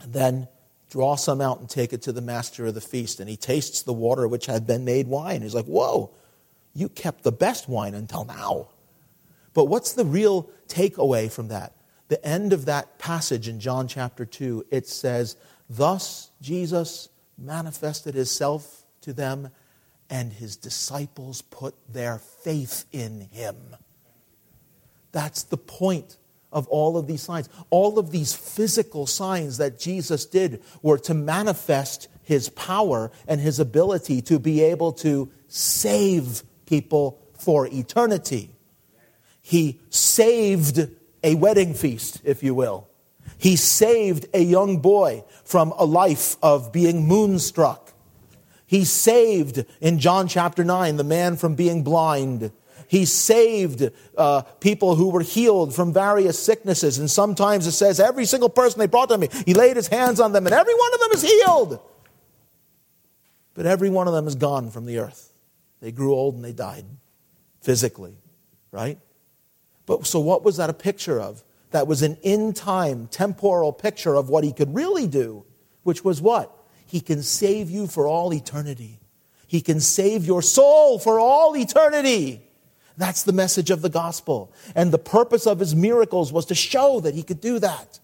[0.00, 0.48] And then
[0.90, 3.20] draw some out and take it to the master of the feast.
[3.20, 5.42] And he tastes the water which had been made wine.
[5.42, 6.10] He's like, Whoa,
[6.74, 8.68] you kept the best wine until now.
[9.58, 11.72] But what's the real takeaway from that?
[12.06, 15.34] The end of that passage in John chapter 2, it says,
[15.68, 19.50] Thus Jesus manifested himself to them,
[20.08, 23.56] and his disciples put their faith in him.
[25.10, 26.18] That's the point
[26.52, 27.48] of all of these signs.
[27.70, 33.58] All of these physical signs that Jesus did were to manifest his power and his
[33.58, 38.54] ability to be able to save people for eternity.
[39.48, 40.90] He saved
[41.24, 42.86] a wedding feast, if you will.
[43.38, 47.94] He saved a young boy from a life of being moonstruck.
[48.66, 52.52] He saved, in John chapter 9, the man from being blind.
[52.88, 56.98] He saved uh, people who were healed from various sicknesses.
[56.98, 60.20] And sometimes it says every single person they brought to me, he laid his hands
[60.20, 61.80] on them, and every one of them is healed.
[63.54, 65.32] But every one of them is gone from the earth.
[65.80, 66.84] They grew old and they died
[67.62, 68.18] physically,
[68.72, 68.98] right?
[69.88, 71.42] But so what was that a picture of?
[71.70, 75.44] That was an in time, temporal picture of what he could really do,
[75.82, 76.54] which was what?
[76.86, 79.00] He can save you for all eternity.
[79.46, 82.42] He can save your soul for all eternity.
[82.98, 84.52] That's the message of the gospel.
[84.74, 87.98] And the purpose of his miracles was to show that he could do that.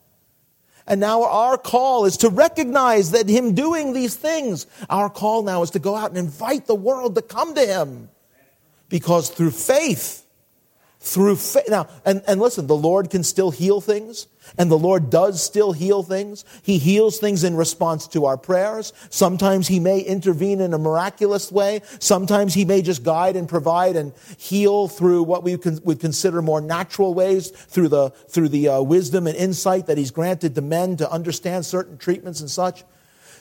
[0.87, 5.63] And now our call is to recognize that him doing these things, our call now
[5.63, 8.09] is to go out and invite the world to come to him.
[8.89, 10.24] Because through faith,
[11.05, 11.69] through faith.
[11.69, 15.73] Now, and, and listen, the Lord can still heal things, and the Lord does still
[15.73, 16.47] heal things.
[16.63, 18.95] He heals things in response to our prayers.
[19.11, 21.83] Sometimes He may intervene in a miraculous way.
[21.99, 26.63] Sometimes He may just guide and provide and heal through what we would consider more
[26.63, 30.97] natural ways, through the, through the uh, wisdom and insight that He's granted to men
[30.97, 32.83] to understand certain treatments and such.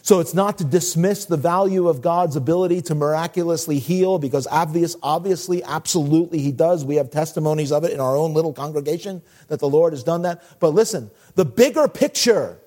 [0.04, 4.98] So it's not to dismiss the value of God's ability to miraculously heal because obvious,
[5.02, 6.84] obviously, absolutely he does.
[6.84, 10.24] We have testimonies of it in our own little congregation that the Lord has done
[10.24, 10.44] that.
[10.60, 12.60] But listen, the bigger picture,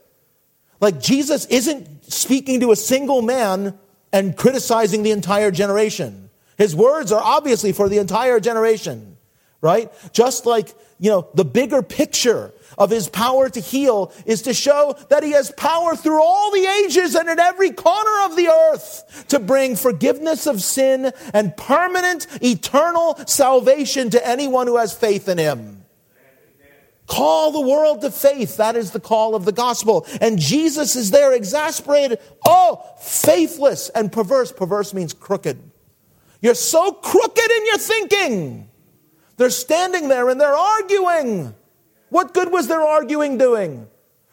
[0.80, 3.78] like Jesus isn't speaking to a single man
[4.14, 6.30] and criticizing the entire generation.
[6.56, 9.18] His words are obviously for the entire generation,
[9.60, 9.92] right?
[10.14, 14.96] Just like, you know, the bigger picture of his power to heal is to show
[15.08, 19.24] that he has power through all the ages and in every corner of the earth
[19.28, 25.38] to bring forgiveness of sin and permanent eternal salvation to anyone who has faith in
[25.38, 25.84] him.
[27.06, 28.56] Call the world to faith.
[28.56, 30.06] That is the call of the gospel.
[30.20, 32.18] And Jesus is there exasperated.
[32.44, 34.52] Oh, faithless and perverse.
[34.52, 35.70] Perverse means crooked.
[36.40, 38.68] You're so crooked in your thinking.
[39.36, 41.54] They're standing there and they're arguing.
[42.08, 43.88] What good was their arguing doing?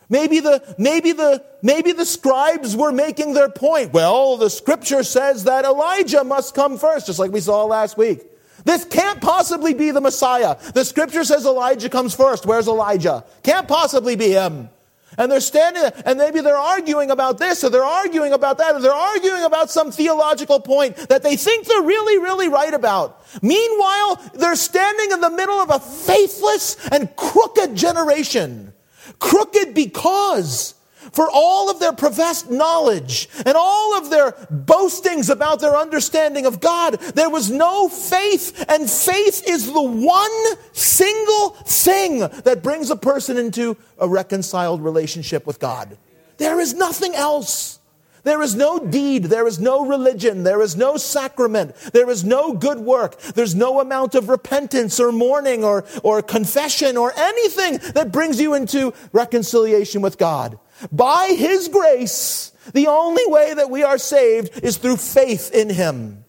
[0.09, 3.93] Maybe the, maybe the, maybe the scribes were making their point.
[3.93, 8.21] Well, the scripture says that Elijah must come first, just like we saw last week.
[8.65, 10.57] This can't possibly be the Messiah.
[10.73, 12.45] The scripture says Elijah comes first.
[12.45, 13.25] Where's Elijah?
[13.43, 14.69] Can't possibly be him.
[15.17, 18.75] And they're standing there, and maybe they're arguing about this, or they're arguing about that,
[18.75, 23.23] or they're arguing about some theological point that they think they're really, really right about.
[23.41, 28.73] Meanwhile, they're standing in the middle of a faithless and crooked generation.
[29.19, 30.75] Crooked because
[31.13, 36.59] for all of their professed knowledge and all of their boastings about their understanding of
[36.59, 42.95] God, there was no faith, and faith is the one single thing that brings a
[42.95, 45.97] person into a reconciled relationship with God.
[46.37, 47.79] There is nothing else.
[48.23, 49.25] There is no deed.
[49.25, 50.43] There is no religion.
[50.43, 51.75] There is no sacrament.
[51.91, 53.19] There is no good work.
[53.19, 58.53] There's no amount of repentance or mourning or, or confession or anything that brings you
[58.53, 60.57] into reconciliation with God.
[60.91, 66.23] By His grace, the only way that we are saved is through faith in Him.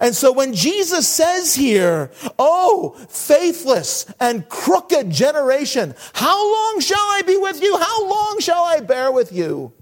[0.00, 7.22] And so when Jesus says here, Oh, faithless and crooked generation, how long shall I
[7.26, 7.76] be with you?
[7.78, 9.72] How long shall I bear with you?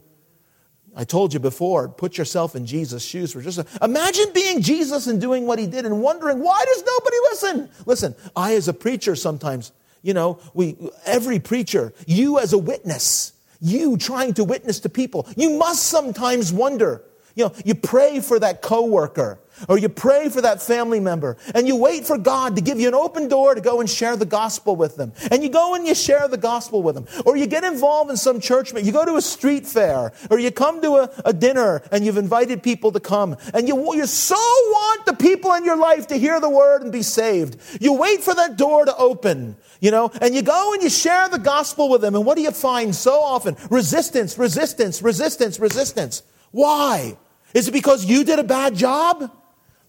[0.99, 5.07] I told you before, put yourself in Jesus' shoes for just a, imagine being Jesus
[5.07, 7.69] and doing what he did and wondering, why does nobody listen?
[7.85, 13.35] Listen, I as a preacher sometimes, you know, we every preacher, you as a witness,
[13.61, 17.03] you trying to witness to people, you must sometimes wonder.
[17.37, 19.39] You know, you pray for that coworker
[19.69, 22.89] or you pray for that family member and you wait for God to give you
[22.89, 25.13] an open door to go and share the gospel with them.
[25.31, 27.07] And you go and you share the gospel with them.
[27.27, 30.51] Or you get involved in some church, you go to a street fair or you
[30.51, 34.35] come to a, a dinner and you've invited people to come and you, you so
[34.35, 37.59] want the people in your life to hear the word and be saved.
[37.83, 41.29] You wait for that door to open you know, and you go and you share
[41.29, 43.57] the gospel with them, and what do you find so often?
[43.71, 46.23] Resistance, resistance, resistance, resistance.
[46.51, 47.17] Why?
[47.55, 49.31] Is it because you did a bad job?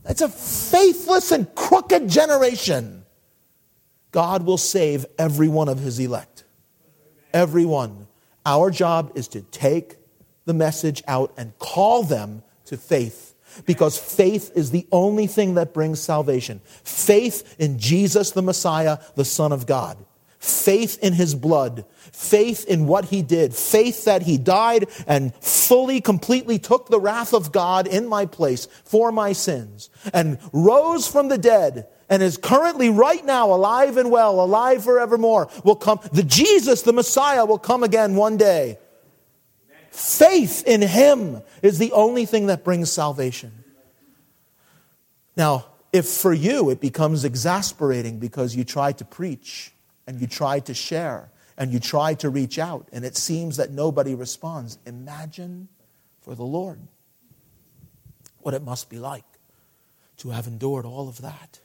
[0.07, 3.05] It's a faithless and crooked generation.
[4.11, 6.43] God will save every one of his elect.
[7.33, 8.07] Everyone.
[8.45, 9.97] Our job is to take
[10.45, 13.26] the message out and call them to faith
[13.65, 16.61] because faith is the only thing that brings salvation.
[16.83, 19.97] Faith in Jesus the Messiah, the Son of God.
[20.39, 21.85] Faith in his blood.
[22.11, 23.55] Faith in what he did.
[23.55, 28.67] Faith that he died and fully, completely took the wrath of God in my place
[28.85, 34.11] for my sins and rose from the dead and is currently right now alive and
[34.11, 35.99] well, alive forevermore, will come.
[36.13, 38.77] The Jesus, the Messiah, will come again one day.
[39.97, 43.51] Faith in Him is the only thing that brings salvation.
[45.35, 49.73] Now, if for you it becomes exasperating because you try to preach
[50.05, 53.71] and you try to share and you try to reach out and it seems that
[53.71, 55.67] nobody responds, imagine
[56.21, 56.79] for the Lord
[58.41, 59.25] what it must be like
[60.17, 61.59] to have endured all of that.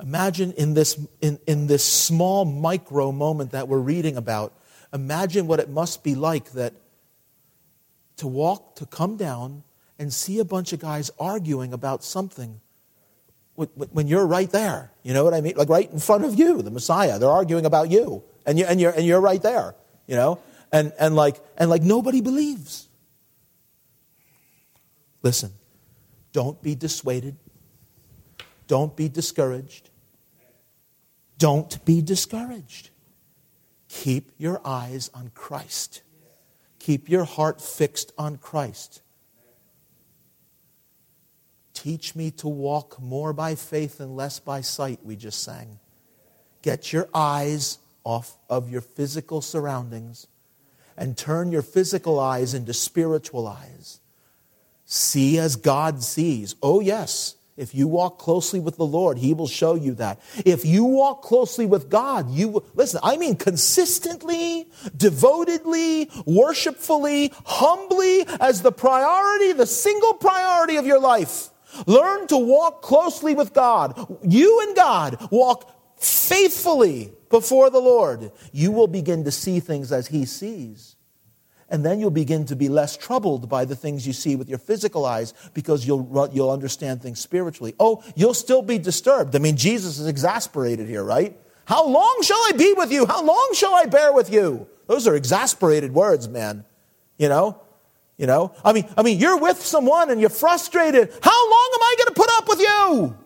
[0.00, 4.52] Imagine in this, in, in this small micro moment that we're reading about
[4.92, 6.74] Imagine what it must be like that
[8.16, 9.64] to walk, to come down
[9.98, 12.60] and see a bunch of guys arguing about something
[13.54, 14.90] when you're right there.
[15.02, 15.54] You know what I mean?
[15.56, 17.18] Like right in front of you, the Messiah.
[17.18, 19.74] They're arguing about you, and you're, and you're, and you're right there,
[20.06, 20.40] you know?
[20.72, 22.88] And, and, like, and like nobody believes.
[25.22, 25.52] Listen,
[26.32, 27.36] don't be dissuaded.
[28.66, 29.90] Don't be discouraged.
[31.38, 32.90] Don't be discouraged.
[33.92, 36.00] Keep your eyes on Christ.
[36.78, 39.02] Keep your heart fixed on Christ.
[41.74, 45.78] Teach me to walk more by faith and less by sight, we just sang.
[46.62, 50.26] Get your eyes off of your physical surroundings
[50.96, 54.00] and turn your physical eyes into spiritual eyes.
[54.86, 56.54] See as God sees.
[56.62, 57.36] Oh, yes.
[57.62, 60.20] If you walk closely with the Lord, He will show you that.
[60.44, 68.26] If you walk closely with God, you will, listen, I mean consistently, devotedly, worshipfully, humbly
[68.40, 71.50] as the priority, the single priority of your life.
[71.86, 74.18] Learn to walk closely with God.
[74.24, 78.32] You and God walk faithfully before the Lord.
[78.50, 80.91] You will begin to see things as He sees.
[81.72, 84.58] And then you'll begin to be less troubled by the things you see with your
[84.58, 87.74] physical eyes because you'll, you'll understand things spiritually.
[87.80, 89.34] Oh, you'll still be disturbed.
[89.34, 91.34] I mean, Jesus is exasperated here, right?
[91.64, 93.06] How long shall I be with you?
[93.06, 94.68] How long shall I bear with you?
[94.86, 96.66] Those are exasperated words, man.
[97.16, 97.62] You know?
[98.18, 98.52] You know?
[98.62, 101.10] I mean, I mean, you're with someone and you're frustrated.
[101.22, 103.16] How long am I going to put up with you?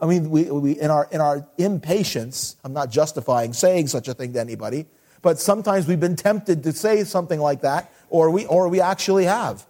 [0.00, 4.14] I mean, we, we, in, our, in our impatience, I'm not justifying saying such a
[4.14, 4.86] thing to anybody,
[5.22, 9.24] but sometimes we've been tempted to say something like that, or we, or we actually
[9.24, 9.66] have.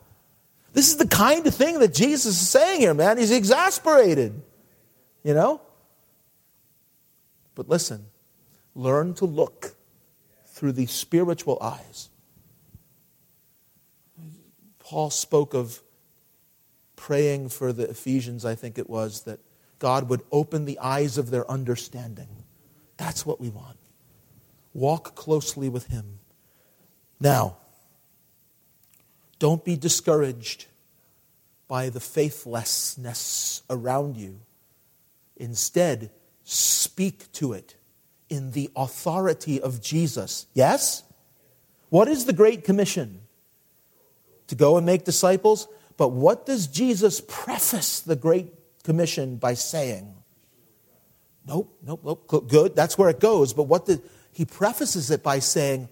[0.73, 3.19] This is the kind of thing that Jesus is saying here, man.
[3.19, 4.41] He's exasperated,
[5.25, 5.61] you know?
[7.55, 8.07] But listen,
[8.75, 9.75] learn to look
[10.47, 12.11] through the spiritual eyes.
[14.79, 15.83] Paul spoke of
[16.97, 19.41] praying for the Ephesians, I think it was, that
[19.79, 22.29] God would open the eyes of their understanding.
[22.97, 23.78] That's what we want.
[24.73, 26.19] Walk closely with Him.
[27.21, 27.57] Now,
[29.39, 30.67] don't be discouraged
[31.69, 34.41] by the faithlessness around you.
[35.37, 36.11] Instead,
[36.45, 37.77] speak to it
[38.29, 40.47] in the authority of Jesus.
[40.55, 41.03] Yes?
[41.91, 43.21] What is the Great Commission?
[44.49, 45.69] To go and make disciples?
[45.97, 48.53] But what does Jesus preface the Great
[48.83, 50.15] Commission by saying?
[51.47, 52.49] Nope, nope, nope.
[52.49, 53.53] Good, that's where it goes.
[53.53, 54.03] But what did
[54.33, 55.89] he prefaces it by saying,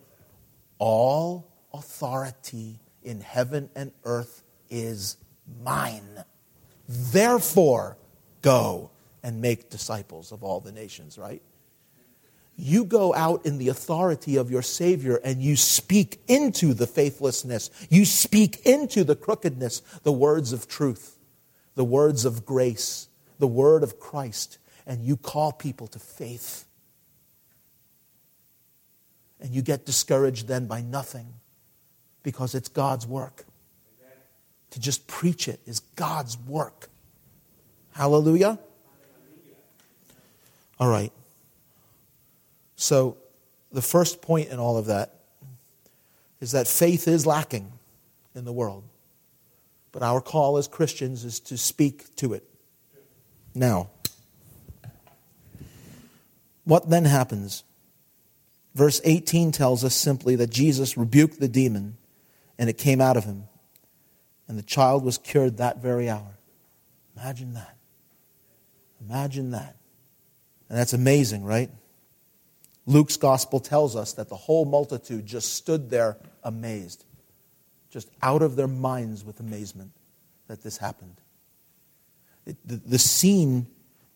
[0.79, 5.17] All authority in heaven and earth is
[5.63, 6.25] mine.
[6.89, 7.97] Therefore,
[8.43, 8.91] go
[9.23, 11.43] and make disciples of all the nations, right?
[12.57, 17.71] You go out in the authority of your Savior and you speak into the faithlessness.
[17.91, 21.19] You speak into the crookedness the words of truth,
[21.75, 23.09] the words of grace,
[23.39, 26.66] the word of Christ, and you call people to faith.
[29.47, 31.35] And you get discouraged then by nothing
[32.25, 33.45] because it's God's work.
[34.71, 36.89] To just preach it is God's work.
[37.93, 38.59] Hallelujah.
[40.81, 41.13] All right.
[42.75, 43.19] So,
[43.71, 45.15] the first point in all of that
[46.41, 47.71] is that faith is lacking
[48.35, 48.83] in the world.
[49.93, 52.43] But our call as Christians is to speak to it.
[53.55, 53.91] Now,
[56.65, 57.63] what then happens?
[58.77, 61.97] Verse 18 tells us simply that Jesus rebuked the demon
[62.59, 63.45] and it came out of him.
[64.49, 66.37] And the child was cured that very hour.
[67.17, 67.75] Imagine that.
[69.01, 69.77] Imagine that.
[70.69, 71.71] And that's amazing, right?
[72.85, 77.07] Luke's gospel tells us that the whole multitude just stood there amazed,
[77.89, 79.93] just out of their minds with amazement
[80.49, 81.19] that this happened.
[82.45, 83.69] It, the, the, scene,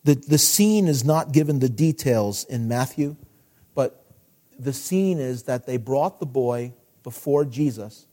[0.03, 3.15] the, the scene is not given the details in Matthew,
[4.63, 8.05] the scene is that they brought the boy before Jesus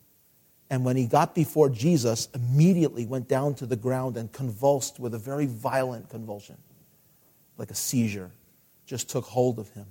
[0.71, 5.15] and when he got before Jesus, immediately went down to the ground and convulsed with
[5.15, 6.59] a very violent convulsion,
[7.57, 8.31] like a seizure,
[8.87, 9.87] just took hold of him.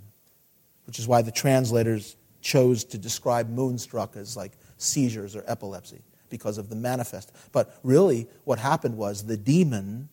[0.86, 6.60] Which is why the translators chose to describe moonstruck as like seizures or epilepsy, because
[6.60, 7.32] of the manifest.
[7.52, 10.10] But really, what happened was the demon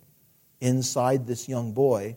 [0.61, 2.17] inside this young boy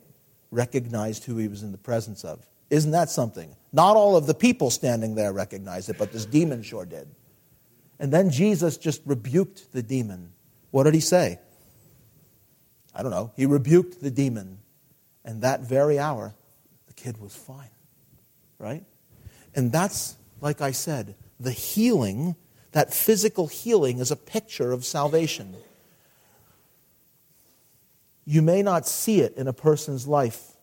[0.51, 2.47] recognized who he was in the presence of.
[2.69, 3.55] Isn't that something?
[3.71, 7.07] Not all of the people standing there recognized it, but this demon sure did.
[7.99, 10.33] And then Jesus just rebuked the demon.
[10.71, 11.39] What did he say?
[12.93, 13.31] I don't know.
[13.35, 14.59] He rebuked the demon.
[15.23, 16.33] And that very hour,
[16.87, 17.69] the kid was fine.
[18.59, 18.83] Right?
[19.55, 22.35] And that's, like I said, the healing,
[22.71, 25.55] that physical healing is a picture of salvation.
[28.25, 30.56] You may not see it in a person's life,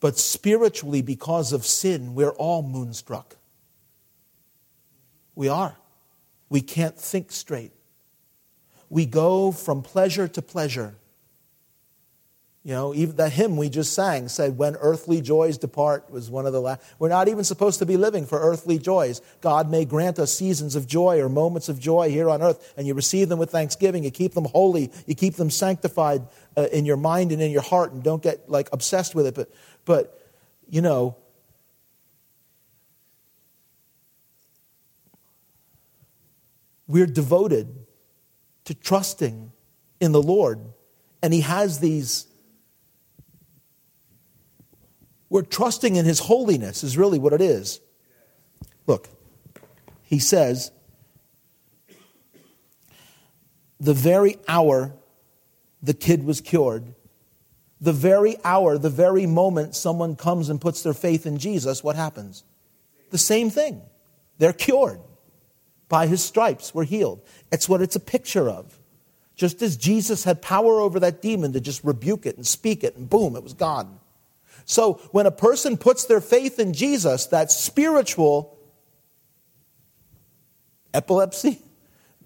[0.00, 3.36] but spiritually, because of sin, we're all moonstruck.
[5.34, 5.76] We are.
[6.48, 7.72] We can't think straight.
[8.88, 10.96] We go from pleasure to pleasure.
[12.62, 16.44] You know, even the hymn we just sang said, When earthly joys depart, was one
[16.44, 16.82] of the last.
[16.98, 19.22] We're not even supposed to be living for earthly joys.
[19.40, 22.86] God may grant us seasons of joy or moments of joy here on earth, and
[22.86, 24.04] you receive them with thanksgiving.
[24.04, 24.92] You keep them holy.
[25.06, 28.50] You keep them sanctified uh, in your mind and in your heart, and don't get
[28.50, 29.34] like obsessed with it.
[29.34, 29.50] But,
[29.86, 30.22] but
[30.68, 31.16] you know,
[36.86, 37.86] we're devoted
[38.66, 39.50] to trusting
[39.98, 40.60] in the Lord.
[41.22, 42.26] And He has these.
[45.30, 47.80] We're trusting in His holiness, is really what it is.
[48.86, 49.08] Look,
[50.02, 50.72] He says,
[53.80, 54.92] the very hour
[55.82, 56.94] the kid was cured,
[57.80, 61.96] the very hour, the very moment someone comes and puts their faith in Jesus, what
[61.96, 62.44] happens?
[63.10, 63.80] The same thing.
[64.38, 65.00] They're cured.
[65.88, 67.22] By his stripes, we're healed.
[67.50, 68.78] It's what it's a picture of.
[69.34, 72.96] Just as Jesus had power over that demon to just rebuke it and speak it,
[72.96, 73.99] and boom, it was gone.
[74.70, 78.56] So when a person puts their faith in Jesus, that spiritual
[80.94, 81.58] epilepsy,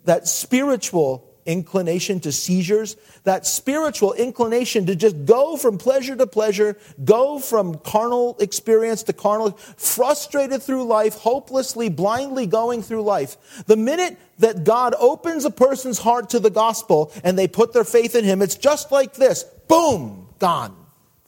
[0.05, 6.77] that spiritual inclination to seizures, that spiritual inclination to just go from pleasure to pleasure,
[7.03, 13.65] go from carnal experience to carnal, frustrated through life, hopelessly, blindly going through life.
[13.67, 17.85] The minute that God opens a person's heart to the gospel and they put their
[17.85, 20.77] faith in Him, it's just like this boom, gone,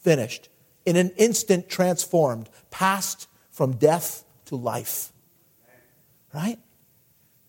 [0.03, 0.51] finished.
[0.87, 5.12] In an instant, transformed, passed from death to life.
[6.32, 6.59] Right?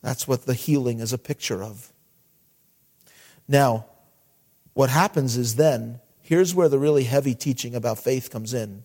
[0.02, 1.92] That's what the healing is a picture of.
[3.48, 3.86] Now,
[4.74, 8.84] what happens is then, here's where the really heavy teaching about faith comes in.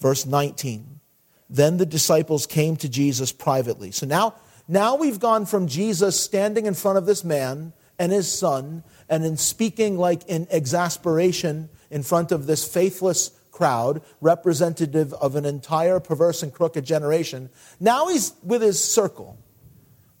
[0.00, 1.00] Verse 19.
[1.48, 3.90] Then the disciples came to Jesus privately.
[3.90, 4.34] So now,
[4.66, 9.24] now we've gone from Jesus standing in front of this man and his son and
[9.24, 16.00] in speaking like in exasperation in front of this faithless crowd, representative of an entire
[16.00, 17.50] perverse and crooked generation.
[17.78, 19.38] Now he's with his circle.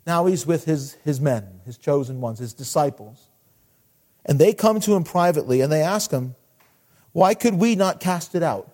[0.06, 3.28] Now he's with his, his men, his chosen ones, his disciples.
[4.24, 6.36] And they come to him privately and they ask him,
[7.12, 8.70] Why could we not cast it out?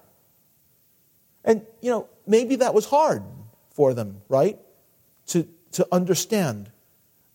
[1.44, 3.22] And, you know, maybe that was hard
[3.70, 4.58] for them, right?
[5.28, 6.70] To, to understand.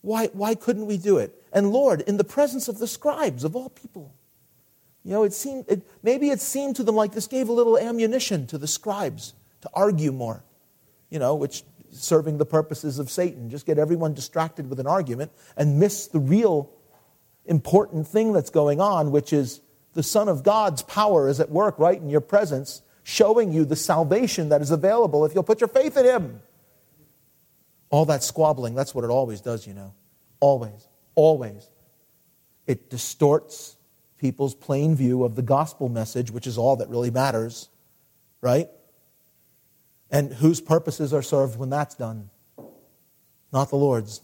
[0.01, 1.41] Why, why couldn't we do it?
[1.51, 4.13] And Lord, in the presence of the scribes of all people,
[5.03, 7.77] you know, it seemed, it, maybe it seemed to them like this gave a little
[7.77, 10.43] ammunition to the scribes to argue more,
[11.09, 13.49] you know, which serving the purposes of Satan.
[13.49, 16.71] Just get everyone distracted with an argument and miss the real
[17.45, 19.61] important thing that's going on, which is
[19.93, 23.75] the Son of God's power is at work right in your presence, showing you the
[23.75, 26.41] salvation that is available if you'll put your faith in Him.
[27.89, 29.93] All that squabbling, that's what it always does, you know.
[30.39, 30.87] Always.
[31.13, 31.69] Always.
[32.65, 33.75] It distorts
[34.23, 37.67] people's plain view of the gospel message, which is all that really matters,
[38.39, 38.69] right?
[40.09, 42.29] And whose purposes are served when that's done?
[43.51, 44.21] Not the Lord's.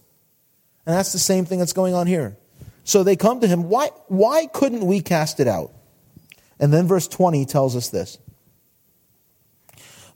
[0.86, 2.38] And that's the same thing that's going on here.
[2.86, 5.74] So they come to him, why, why couldn't we cast it out?
[6.62, 8.20] And then verse 20 tells us this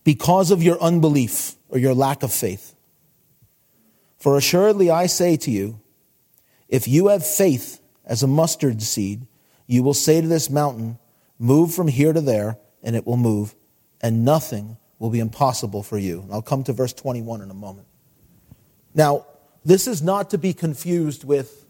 [0.06, 2.74] because of your unbelief or your lack of faith.
[4.18, 5.82] For assuredly I say to you,
[6.70, 9.28] if you have faith as a mustard seed,
[9.68, 11.00] you will say to this mountain,
[11.40, 13.56] Move from here to there, and it will move,
[14.02, 16.22] and nothing will be impossible for you.
[16.22, 17.88] And I'll come to verse 21 in a moment.
[18.94, 19.26] Now,
[19.66, 21.66] this is not to be confused with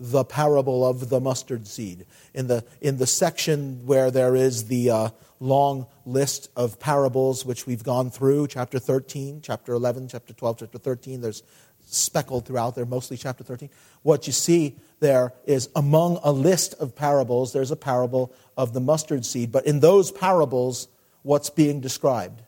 [0.00, 2.04] the parable of the mustard seed.
[2.34, 5.08] In the, in the section where there is the uh,
[5.40, 10.78] long list of parables which we've gone through, chapter 13, chapter 11, chapter 12, chapter
[10.78, 11.42] 13, there's
[11.86, 13.70] speckled throughout there, mostly chapter 13.
[14.02, 18.80] What you see there is among a list of parables, there's a parable of the
[18.80, 19.52] mustard seed.
[19.52, 20.88] But in those parables,
[21.22, 22.42] what's being described?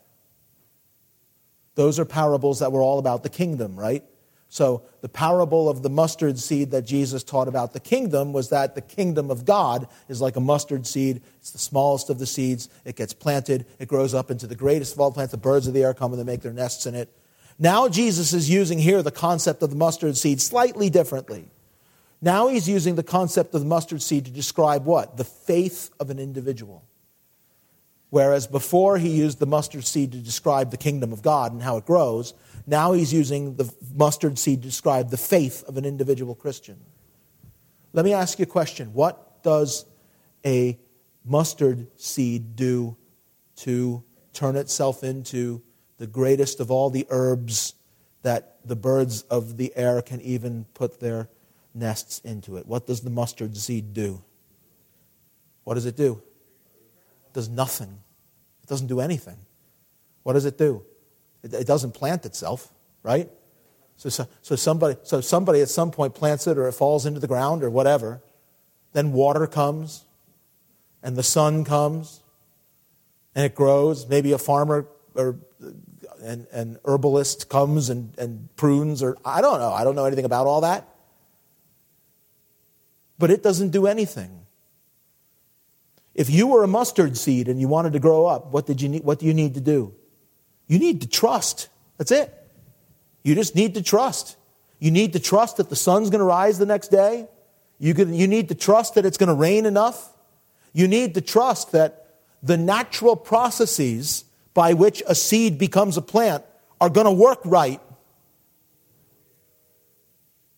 [1.74, 4.02] Those are parables that were all about the kingdom, right?
[4.48, 8.74] So, the parable of the mustard seed that Jesus taught about the kingdom was that
[8.74, 11.20] the kingdom of God is like a mustard seed.
[11.38, 12.68] It's the smallest of the seeds.
[12.84, 15.32] It gets planted, it grows up into the greatest of all plants.
[15.32, 17.12] The birds of the air come and they make their nests in it.
[17.58, 21.50] Now, Jesus is using here the concept of the mustard seed slightly differently.
[22.20, 25.16] Now, he's using the concept of the mustard seed to describe what?
[25.16, 26.84] The faith of an individual.
[28.10, 31.76] Whereas before he used the mustard seed to describe the kingdom of God and how
[31.76, 32.34] it grows,
[32.66, 36.78] now he's using the mustard seed to describe the faith of an individual Christian.
[37.92, 38.92] Let me ask you a question.
[38.92, 39.86] What does
[40.44, 40.78] a
[41.24, 42.96] mustard seed do
[43.56, 45.62] to turn itself into
[45.98, 47.74] the greatest of all the herbs
[48.22, 51.28] that the birds of the air can even put their
[51.74, 52.66] nests into it?
[52.66, 54.22] What does the mustard seed do?
[55.64, 56.22] What does it do?
[57.26, 57.98] It does nothing.
[58.62, 59.38] It doesn't do anything.
[60.22, 60.84] What does it do?
[61.42, 62.72] It, it doesn't plant itself,
[63.02, 63.30] right?
[63.96, 67.20] So, so, so, somebody, so somebody at some point plants it or it falls into
[67.20, 68.22] the ground or whatever.
[68.92, 70.04] Then water comes
[71.02, 72.22] and the sun comes
[73.34, 74.08] and it grows.
[74.08, 75.38] Maybe a farmer or
[76.20, 79.72] an, an herbalist comes and, and prunes or I don't know.
[79.72, 80.88] I don't know anything about all that.
[83.18, 84.46] But it doesn't do anything.
[86.14, 88.88] If you were a mustard seed and you wanted to grow up, what, did you
[88.88, 89.94] need, what do you need to do?
[90.66, 91.68] You need to trust.
[91.98, 92.32] That's it.
[93.22, 94.36] You just need to trust.
[94.78, 97.28] You need to trust that the sun's going to rise the next day.
[97.78, 100.10] You, can, you need to trust that it's going to rain enough.
[100.72, 102.06] You need to trust that
[102.42, 104.24] the natural processes
[104.56, 106.44] by which a seed becomes a plant
[106.80, 107.80] are going to work right.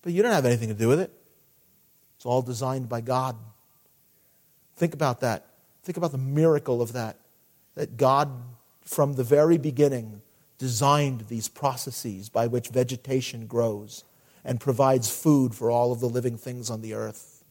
[0.00, 1.12] But you don't have anything to do with it.
[2.16, 3.36] It's all designed by God.
[4.76, 5.46] Think about that.
[5.82, 7.18] Think about the miracle of that.
[7.74, 8.30] That God
[8.88, 10.22] from the very beginning,
[10.56, 14.02] designed these processes by which vegetation grows
[14.44, 17.44] and provides food for all of the living things on the earth.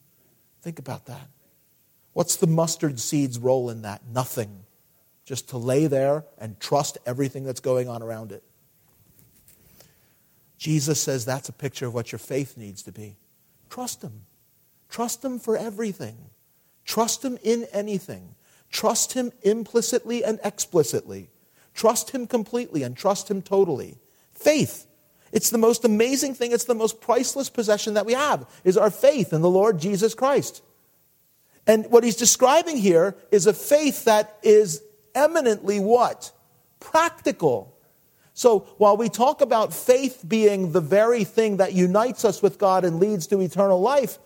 [0.64, 1.30] Think about that.
[2.14, 4.02] What's the mustard seed's role in that?
[4.12, 4.64] Nothing.
[5.28, 8.44] Just to lay there and trust everything that's going on around it.
[10.58, 13.18] Jesus says that's a picture of what your faith needs to be.
[13.70, 14.22] Trust Him.
[14.88, 16.16] Trust Him for everything.
[16.86, 18.36] Trust Him in anything.
[18.72, 21.30] Trust Him implicitly and explicitly.
[21.74, 23.98] Trust Him completely and trust Him totally.
[24.32, 24.88] Faith.
[25.34, 26.54] It's the most amazing thing.
[26.54, 30.14] It's the most priceless possession that we have is our faith in the Lord Jesus
[30.14, 30.64] Christ.
[31.68, 34.82] And what he's describing here is a faith that is
[35.18, 36.32] eminently what?
[36.80, 37.76] Practical.
[38.34, 42.86] So while we talk about faith being the very thing that unites us with God
[42.86, 44.20] and leads to eternal life,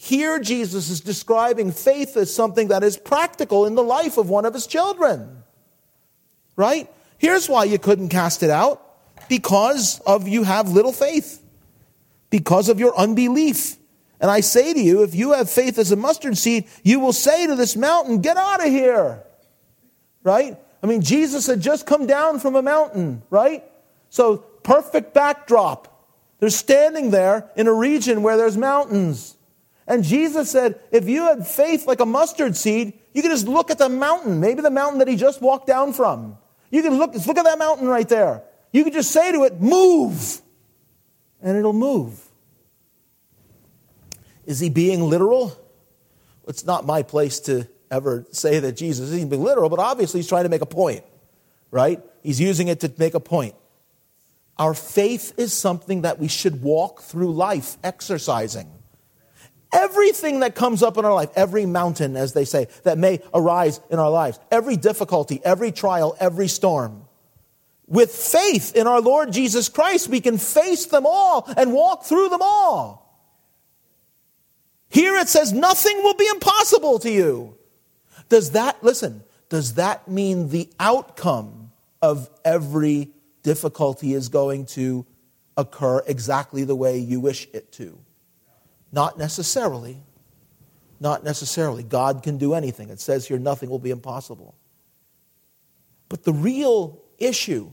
[0.00, 4.46] here, Jesus is describing faith as something that is practical in the life of one
[4.46, 5.42] of his children.
[6.56, 6.90] Right?
[7.18, 8.80] Here's why you couldn't cast it out
[9.28, 11.42] because of you have little faith,
[12.30, 13.76] because of your unbelief.
[14.20, 17.12] And I say to you, if you have faith as a mustard seed, you will
[17.12, 19.24] say to this mountain, Get out of here.
[20.28, 20.58] Right?
[20.82, 23.64] I mean, Jesus had just come down from a mountain, right?
[24.10, 26.06] So, perfect backdrop.
[26.38, 29.36] They're standing there in a region where there's mountains.
[29.86, 33.70] And Jesus said, if you had faith like a mustard seed, you can just look
[33.70, 36.36] at the mountain, maybe the mountain that he just walked down from.
[36.70, 38.42] You can look, look at that mountain right there.
[38.70, 40.42] You can just say to it, move,
[41.40, 42.22] and it'll move.
[44.44, 45.58] Is he being literal?
[46.46, 50.28] It's not my place to ever say that Jesus isn't being literal, but obviously he's
[50.28, 51.04] trying to make a point,
[51.70, 52.00] right?
[52.22, 53.54] He's using it to make a point.
[54.58, 58.70] Our faith is something that we should walk through life exercising.
[59.72, 63.80] Everything that comes up in our life, every mountain, as they say, that may arise
[63.90, 67.04] in our lives, every difficulty, every trial, every storm.
[67.86, 72.30] With faith in our Lord Jesus Christ, we can face them all and walk through
[72.30, 73.04] them all.
[74.88, 77.57] Here it says, nothing will be impossible to you.
[78.28, 81.72] Does that, listen, does that mean the outcome
[82.02, 83.10] of every
[83.42, 85.06] difficulty is going to
[85.56, 87.98] occur exactly the way you wish it to?
[88.92, 90.02] Not necessarily.
[91.00, 91.82] Not necessarily.
[91.82, 92.90] God can do anything.
[92.90, 94.54] It says here nothing will be impossible.
[96.08, 97.70] But the real issue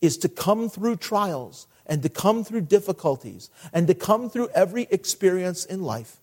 [0.00, 4.86] is to come through trials and to come through difficulties and to come through every
[4.90, 6.20] experience in life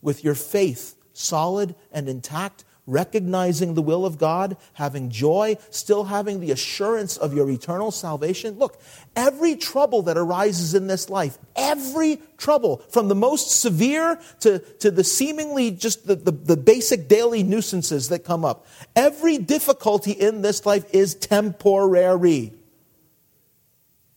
[0.00, 6.40] with your faith solid and intact recognizing the will of God, having joy, still having
[6.40, 8.58] the assurance of your eternal salvation.
[8.58, 8.80] Look,
[9.14, 14.90] every trouble that arises in this life, every trouble, from the most severe to, to
[14.90, 18.66] the seemingly just the, the, the basic daily nuisances that come up,
[18.96, 22.52] every difficulty in this life is temporary.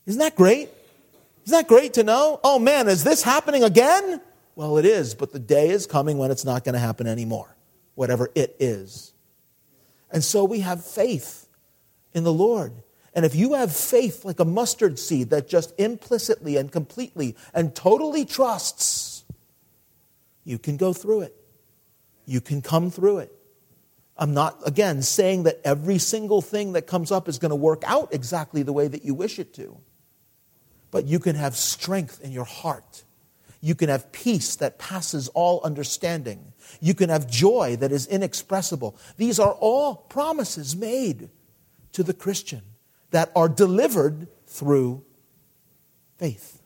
[0.07, 0.69] Isn't that great?
[1.45, 2.39] Isn't that great to know?
[2.43, 4.21] Oh man, is this happening again?
[4.55, 7.54] Well, it is, but the day is coming when it's not going to happen anymore
[7.95, 9.13] whatever it is.
[10.11, 11.47] And so we have faith
[12.13, 12.73] in the Lord.
[13.13, 17.73] And if you have faith like a mustard seed that just implicitly and completely and
[17.73, 19.23] totally trusts,
[20.43, 21.35] you can go through it.
[22.25, 23.31] You can come through it.
[24.17, 27.83] I'm not, again, saying that every single thing that comes up is going to work
[27.85, 29.77] out exactly the way that you wish it to.
[30.91, 33.03] But you can have strength in your heart
[33.65, 36.53] you can have peace that passes all understanding.
[36.79, 38.97] You can have joy that is inexpressible.
[39.17, 41.29] These are all promises made
[41.93, 42.61] to the Christian
[43.11, 45.03] that are delivered through
[46.17, 46.61] faith.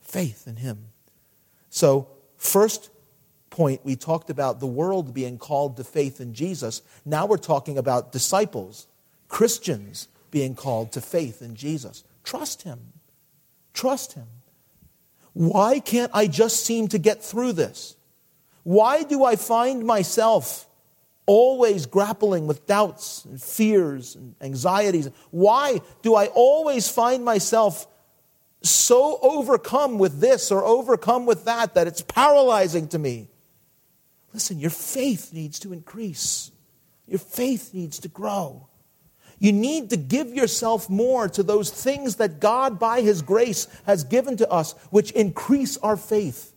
[0.00, 0.86] Faith in Him.
[1.70, 2.90] So, first
[3.50, 6.82] point, we talked about the world being called to faith in Jesus.
[7.04, 8.86] Now we're talking about disciples,
[9.28, 12.04] Christians being called to faith in Jesus.
[12.24, 12.80] Trust Him.
[13.72, 14.26] Trust Him.
[15.32, 17.96] Why can't I just seem to get through this?
[18.64, 20.68] Why do I find myself
[21.26, 25.08] always grappling with doubts and fears and anxieties?
[25.30, 27.86] Why do I always find myself
[28.62, 33.28] so overcome with this or overcome with that that it's paralyzing to me?
[34.32, 36.50] Listen, your faith needs to increase.
[37.06, 38.68] Your faith needs to grow.
[39.38, 44.02] You need to give yourself more to those things that God, by His grace, has
[44.04, 46.53] given to us, which increase our faith.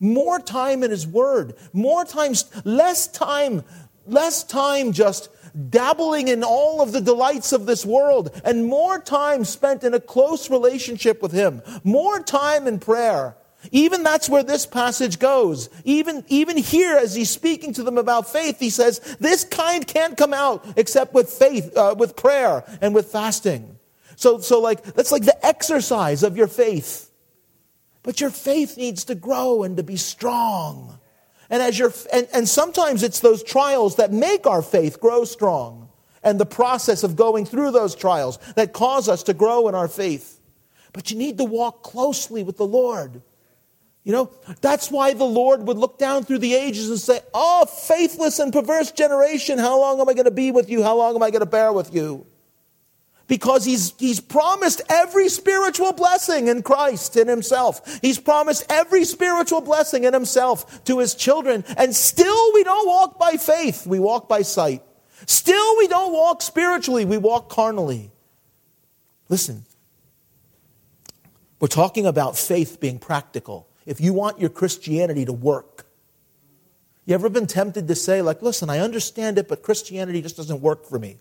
[0.00, 2.32] More time in His Word, more time,
[2.64, 3.62] less time,
[4.06, 5.28] less time just
[5.68, 10.00] dabbling in all of the delights of this world, and more time spent in a
[10.00, 13.36] close relationship with Him, more time in prayer.
[13.72, 15.68] Even that's where this passage goes.
[15.84, 20.16] Even, even here, as he's speaking to them about faith, he says, this kind can't
[20.16, 23.78] come out except with faith, uh, with prayer and with fasting.
[24.16, 27.09] So, so like, that's like the exercise of your faith.
[28.02, 30.98] But your faith needs to grow and to be strong.
[31.50, 35.88] And as your and, and sometimes it's those trials that make our faith grow strong.
[36.22, 39.88] And the process of going through those trials that cause us to grow in our
[39.88, 40.38] faith.
[40.92, 43.22] But you need to walk closely with the Lord.
[44.04, 44.30] You know,
[44.60, 48.52] that's why the Lord would look down through the ages and say, Oh, faithless and
[48.52, 50.82] perverse generation, how long am I going to be with you?
[50.82, 52.26] How long am I going to bear with you?
[53.30, 58.00] Because he's, he's promised every spiritual blessing in Christ, in himself.
[58.02, 61.64] He's promised every spiritual blessing in himself to his children.
[61.76, 64.82] And still we don't walk by faith, we walk by sight.
[65.26, 68.10] Still we don't walk spiritually, we walk carnally.
[69.28, 69.64] Listen,
[71.60, 75.86] we're talking about faith being practical if you want your Christianity to work.
[77.06, 80.60] You ever been tempted to say, like, listen, I understand it, but Christianity just doesn't
[80.60, 81.18] work for me?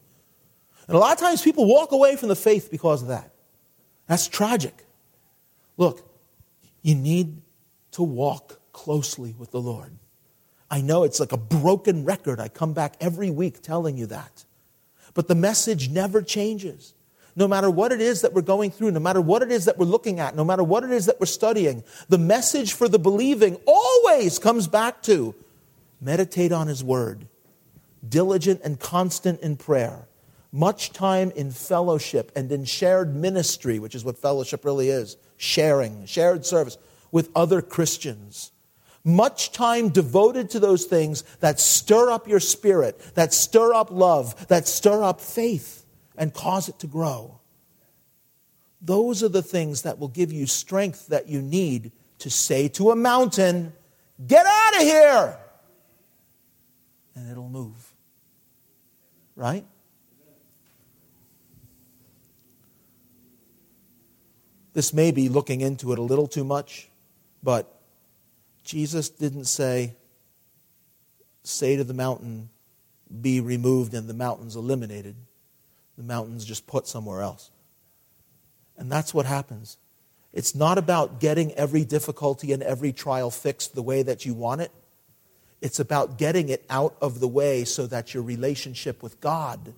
[0.89, 3.31] And a lot of times people walk away from the faith because of that.
[4.07, 4.87] That's tragic.
[5.77, 6.01] Look,
[6.81, 7.43] you need
[7.91, 9.91] to walk closely with the Lord.
[10.71, 12.39] I know it's like a broken record.
[12.39, 14.45] I come back every week telling you that.
[15.13, 16.95] But the message never changes
[17.35, 19.77] no matter what it is that we're going through, no matter what it is that
[19.77, 22.97] we're looking at, no matter what it is that we're studying, the message for the
[22.97, 25.35] believing always comes back to
[26.01, 27.27] meditate on His Word,
[28.07, 30.08] diligent and constant in prayer,
[30.51, 36.05] much time in fellowship and in shared ministry, which is what fellowship really is sharing,
[36.05, 36.77] shared service
[37.11, 38.51] with other Christians.
[39.03, 44.47] Much time devoted to those things that stir up your spirit, that stir up love,
[44.47, 45.85] that stir up faith
[46.17, 47.39] and cause it to grow.
[48.81, 52.91] Those are the things that will give you strength that you need to say to
[52.91, 53.73] a mountain,
[54.25, 55.39] Get out of here!
[57.15, 57.93] And it'll move.
[59.35, 59.65] Right?
[64.79, 66.87] This may be looking into it a little too much,
[67.43, 67.81] but
[68.63, 69.93] Jesus didn't say,
[71.43, 72.47] Say to the mountain,
[73.19, 75.17] be removed and the mountain's eliminated
[75.97, 77.51] the mountain's just put somewhere else.
[78.77, 79.77] And that's what happens.
[80.31, 84.61] It's not about getting every difficulty and every trial fixed the way that you want
[84.61, 84.71] it.
[85.59, 89.73] It's about getting it out of the way so that your relationship with God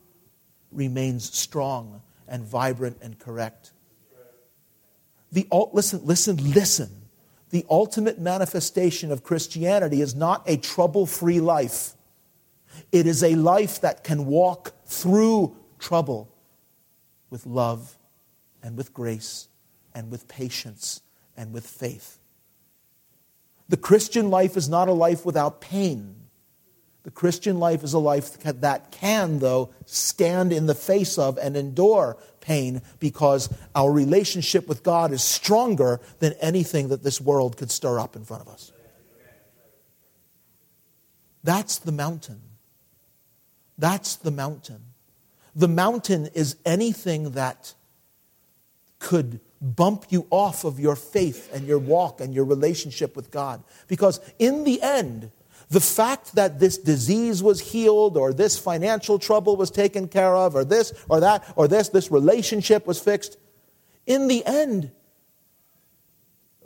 [0.71, 3.71] remains strong and vibrant and correct.
[5.31, 6.89] The, listen, listen, listen.
[7.51, 11.93] The ultimate manifestation of Christianity is not a trouble free life.
[12.91, 16.33] It is a life that can walk through trouble
[17.29, 17.97] with love
[18.63, 19.47] and with grace
[19.93, 21.01] and with patience
[21.35, 22.19] and with faith.
[23.67, 26.15] The Christian life is not a life without pain.
[27.03, 31.57] The Christian life is a life that can, though, stand in the face of and
[31.57, 37.71] endure pain because our relationship with God is stronger than anything that this world could
[37.71, 38.71] stir up in front of us.
[41.43, 42.41] That's the mountain.
[43.77, 44.83] That's the mountain.
[45.55, 47.73] The mountain is anything that
[48.99, 53.63] could bump you off of your faith and your walk and your relationship with God.
[53.87, 55.31] Because in the end,
[55.71, 60.53] the fact that this disease was healed or this financial trouble was taken care of
[60.53, 63.37] or this or that or this, this relationship was fixed,
[64.05, 64.91] in the end,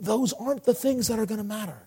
[0.00, 1.86] those aren't the things that are going to matter.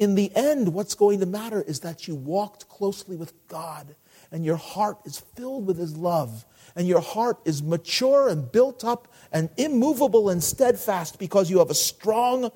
[0.00, 3.94] In the end, what's going to matter is that you walked closely with God
[4.32, 6.44] and your heart is filled with His love,
[6.76, 11.70] and your heart is mature and built up and immovable and steadfast because you have
[11.70, 12.50] a strong,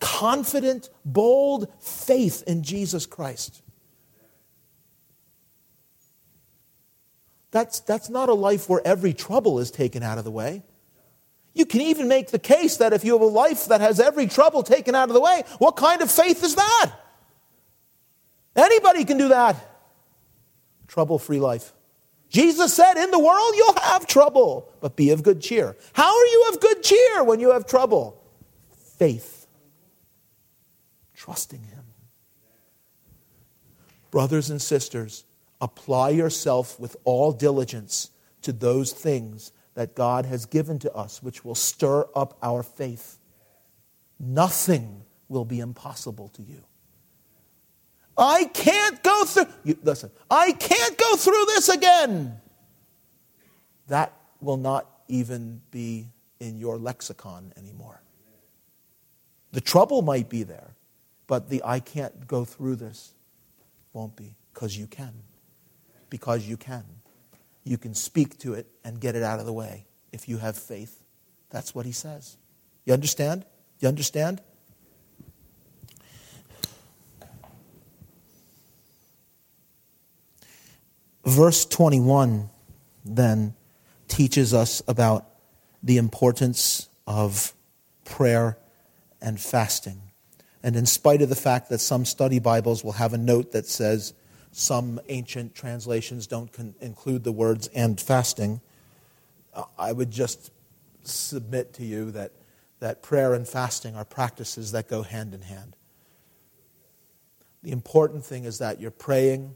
[0.00, 3.62] confident, bold faith in Jesus Christ.
[7.50, 10.62] That's, that's not a life where every trouble is taken out of the way.
[11.54, 14.26] You can even make the case that if you have a life that has every
[14.26, 16.92] trouble taken out of the way, what kind of faith is that?
[18.54, 19.56] Anybody can do that
[20.86, 21.72] trouble free life.
[22.30, 25.76] Jesus said, In the world you'll have trouble, but be of good cheer.
[25.92, 28.22] How are you of good cheer when you have trouble?
[28.98, 29.35] Faith,
[31.26, 31.82] trusting Him.
[34.12, 35.24] Brothers and sisters,
[35.60, 38.12] apply yourself with all diligence
[38.42, 43.18] to those things that God has given to us, which will stir up our faith.
[44.20, 46.62] Nothing will be impossible to you.
[48.16, 52.40] I can't go through, you, listen, I can't go through this again.
[53.88, 56.06] That will not even be
[56.38, 58.00] in your lexicon anymore.
[59.50, 60.75] The trouble might be there,
[61.26, 63.14] but the I can't go through this
[63.92, 65.12] won't be because you can.
[66.10, 66.84] Because you can.
[67.64, 70.56] You can speak to it and get it out of the way if you have
[70.56, 71.02] faith.
[71.50, 72.36] That's what he says.
[72.84, 73.44] You understand?
[73.80, 74.40] you understand?
[81.24, 82.48] Verse 21
[83.04, 83.54] then
[84.08, 85.26] teaches us about
[85.82, 87.52] the importance of
[88.04, 88.56] prayer
[89.20, 90.00] and fasting.
[90.66, 93.68] And in spite of the fact that some study Bibles will have a note that
[93.68, 94.14] says
[94.50, 98.60] some ancient translations don't con- include the words and fasting,
[99.78, 100.50] I would just
[101.04, 102.32] submit to you that,
[102.80, 105.76] that prayer and fasting are practices that go hand in hand.
[107.62, 109.54] The important thing is that you're praying,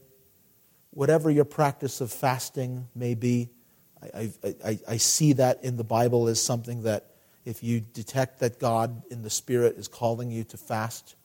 [0.91, 3.51] whatever your practice of fasting may be.
[4.15, 4.31] I,
[4.65, 7.11] I, I, see that in the Bible as something that
[7.45, 11.17] if you detect that God in the Spirit is calling you to fast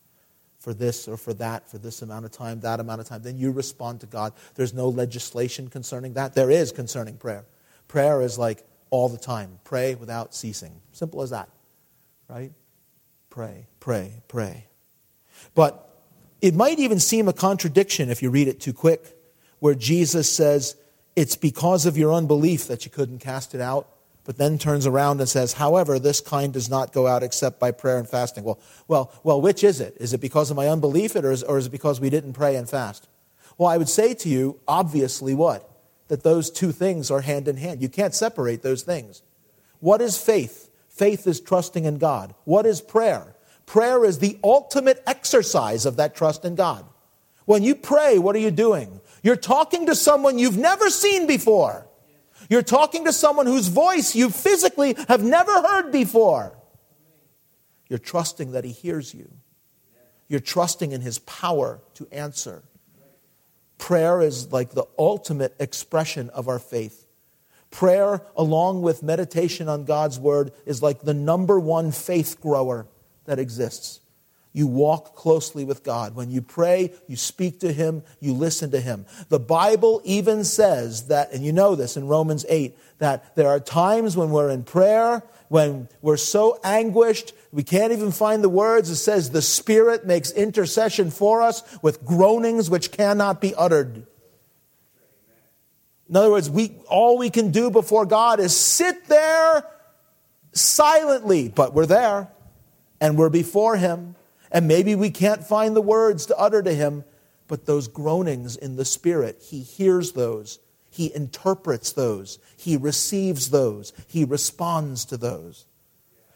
[0.59, 3.37] for this or for that, for this amount of time, that amount of time, then
[3.37, 4.33] you respond to God.
[4.55, 6.33] There's no legislation concerning that.
[6.33, 7.45] There is concerning prayer.
[7.87, 10.81] Prayer is like all the time pray without ceasing.
[10.91, 11.49] Simple as that,
[12.29, 12.51] right?
[13.29, 14.67] Pray, pray, pray.
[15.53, 15.81] But
[16.41, 19.17] it might even seem a contradiction if you read it too quick,
[19.59, 20.75] where Jesus says,
[21.15, 23.89] It's because of your unbelief that you couldn't cast it out
[24.25, 27.71] but then turns around and says, however, this kind does not go out except by
[27.71, 28.43] prayer and fasting.
[28.43, 29.95] Well, well, well, which is it?
[29.99, 32.55] Is it because of my unbelief or is, or is it because we didn't pray
[32.55, 33.07] and fast?
[33.57, 35.69] Well, I would say to you, obviously, what?
[36.07, 37.81] That those two things are hand in hand.
[37.81, 39.21] You can't separate those things.
[39.79, 40.69] What is faith?
[40.89, 42.33] Faith is trusting in God.
[42.45, 43.35] What is prayer?
[43.65, 46.85] Prayer is the ultimate exercise of that trust in God.
[47.45, 49.01] When you pray, what are you doing?
[49.21, 51.87] You're talking to someone you've never seen before.
[52.49, 56.57] You're talking to someone whose voice you physically have never heard before.
[57.89, 59.31] You're trusting that he hears you.
[60.27, 62.63] You're trusting in his power to answer.
[63.77, 67.05] Prayer is like the ultimate expression of our faith.
[67.69, 72.87] Prayer, along with meditation on God's word, is like the number one faith grower
[73.25, 73.99] that exists
[74.55, 76.15] you walk closely with God.
[76.15, 79.05] When you pray, you speak to Him, you listen to Him.
[79.27, 83.59] The Bible even says that, and you know this in Romans 8, that there are
[83.59, 88.89] times when we're in prayer, when we're so anguished, we can't even find the words.
[88.89, 94.07] It says the Spirit makes intercession for us with groanings which cannot be uttered.
[96.07, 99.65] In other words, we, all we can do before God is sit there
[100.53, 102.29] silently, but we're there
[103.01, 104.15] and we're before Him
[104.55, 107.03] and maybe we can't find the words to utter to him,
[107.49, 110.59] but those groanings in the Spirit, he hears those.
[110.89, 112.39] He interprets those.
[112.55, 113.91] He receives those.
[114.07, 115.65] He responds to those.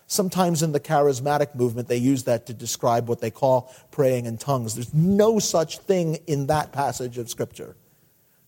[0.05, 4.37] Sometimes in the charismatic movement, they use that to describe what they call praying in
[4.37, 4.75] tongues.
[4.75, 7.77] There's no such thing in that passage of Scripture,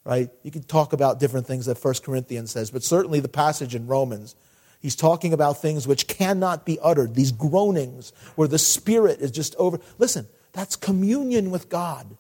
[0.03, 0.29] right?
[0.43, 3.87] You could talk about different things that 1 Corinthians says, but certainly the passage in
[3.87, 4.35] Romans
[4.81, 9.55] He's talking about things which cannot be uttered, these groanings where the Spirit is just
[9.55, 9.79] over.
[9.99, 12.17] Listen, that's communion with God.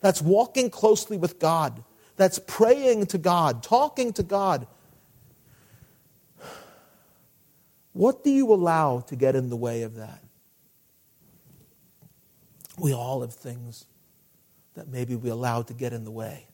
[0.00, 1.82] That's walking closely with God.
[2.16, 4.68] That's praying to God, talking to God.
[7.92, 10.22] What do you allow to get in the way of that?
[12.78, 13.86] We all have things
[14.74, 16.46] that maybe we allow to get in the way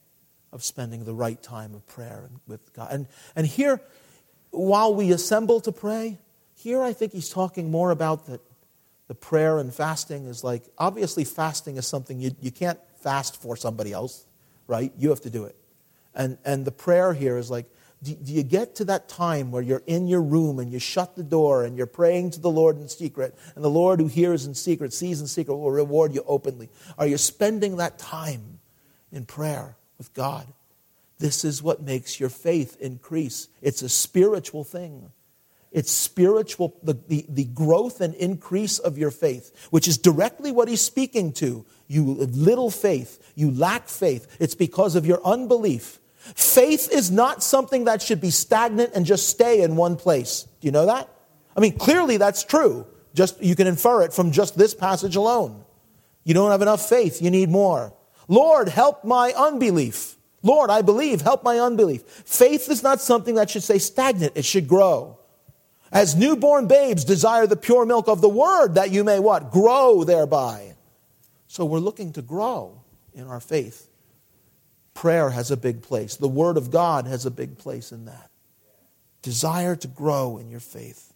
[0.51, 2.87] of spending the right time of prayer with God.
[2.91, 3.79] And, and here,
[4.57, 6.19] while we assemble to pray,
[6.55, 8.41] here I think he's talking more about that
[9.07, 13.55] the prayer and fasting is like, obviously, fasting is something you, you can't fast for
[13.55, 14.25] somebody else,
[14.67, 14.91] right?
[14.97, 15.55] You have to do it.
[16.15, 17.67] And, and the prayer here is like,
[18.01, 21.15] do, do you get to that time where you're in your room and you shut
[21.15, 24.45] the door and you're praying to the Lord in secret, and the Lord who hears
[24.45, 26.69] in secret, sees in secret, will reward you openly?
[26.97, 28.59] Are you spending that time
[29.11, 30.47] in prayer with God?
[31.19, 33.47] This is what makes your faith increase.
[33.61, 35.11] It's a spiritual thing.
[35.71, 40.69] It's spiritual, the, the, the, growth and increase of your faith, which is directly what
[40.69, 41.65] he's speaking to.
[41.87, 44.37] You little faith, you lack faith.
[44.39, 45.99] It's because of your unbelief.
[46.33, 50.47] Faith is not something that should be stagnant and just stay in one place.
[50.61, 51.09] Do you know that?
[51.57, 52.87] I mean, clearly that's true.
[53.13, 55.65] Just you can infer it from just this passage alone.
[56.23, 57.93] You don't have enough faith, you need more.
[58.29, 60.14] Lord, help my unbelief.
[60.45, 62.03] Lord, I believe, help my unbelief.
[62.03, 65.17] Faith is not something that should stay stagnant, it should grow.
[65.91, 69.51] As newborn babes desire the pure milk of the word that you may what?
[69.51, 70.75] Grow thereby.
[71.47, 72.81] So we're looking to grow
[73.13, 73.89] in our faith.
[74.93, 76.15] Prayer has a big place.
[76.15, 78.29] The word of God has a big place in that.
[79.21, 81.11] Desire to grow in your faith.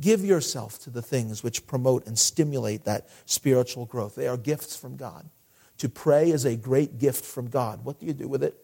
[0.00, 4.14] Give yourself to the things which promote and stimulate that spiritual growth.
[4.14, 5.28] They are gifts from God.
[5.78, 7.84] To pray is a great gift from God.
[7.84, 8.56] What do you do with it?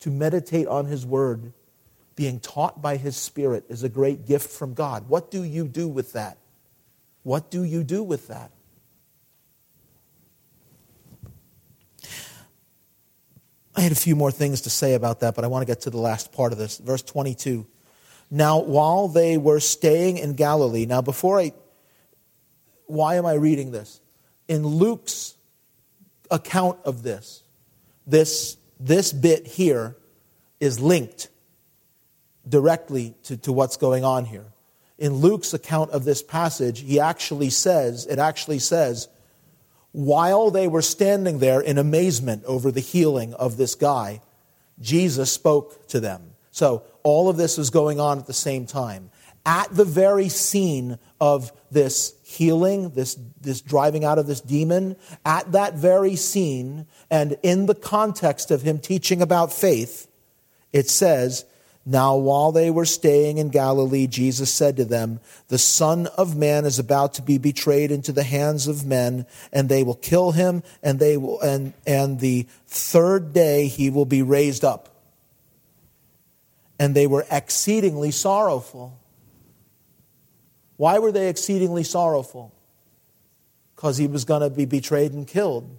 [0.00, 1.52] To meditate on His Word,
[2.16, 5.08] being taught by His Spirit, is a great gift from God.
[5.08, 6.38] What do you do with that?
[7.22, 8.50] What do you do with that?
[13.78, 15.82] I had a few more things to say about that, but I want to get
[15.82, 16.78] to the last part of this.
[16.78, 17.64] Verse 22.
[18.30, 21.52] Now, while they were staying in Galilee, now before I,
[22.86, 24.00] why am I reading this?
[24.48, 25.34] In Luke's
[26.30, 27.42] account of this,
[28.06, 29.96] this, this bit here
[30.60, 31.28] is linked
[32.48, 34.46] directly to, to what's going on here.
[34.98, 39.08] In Luke's account of this passage, he actually says, it actually says,
[39.92, 44.20] while they were standing there in amazement over the healing of this guy,
[44.80, 46.32] Jesus spoke to them.
[46.50, 49.10] So all of this is going on at the same time.
[49.46, 55.50] At the very scene of this healing, this, this driving out of this demon, at
[55.52, 60.06] that very scene, and in the context of him teaching about faith,
[60.70, 61.46] it says,
[61.86, 66.66] Now while they were staying in Galilee, Jesus said to them, The Son of Man
[66.66, 70.62] is about to be betrayed into the hands of men, and they will kill him,
[70.82, 74.98] and they will and, and the third day he will be raised up
[76.78, 78.98] and they were exceedingly sorrowful.
[80.78, 82.54] Why were they exceedingly sorrowful?
[83.74, 85.76] Because he was going to be betrayed and killed.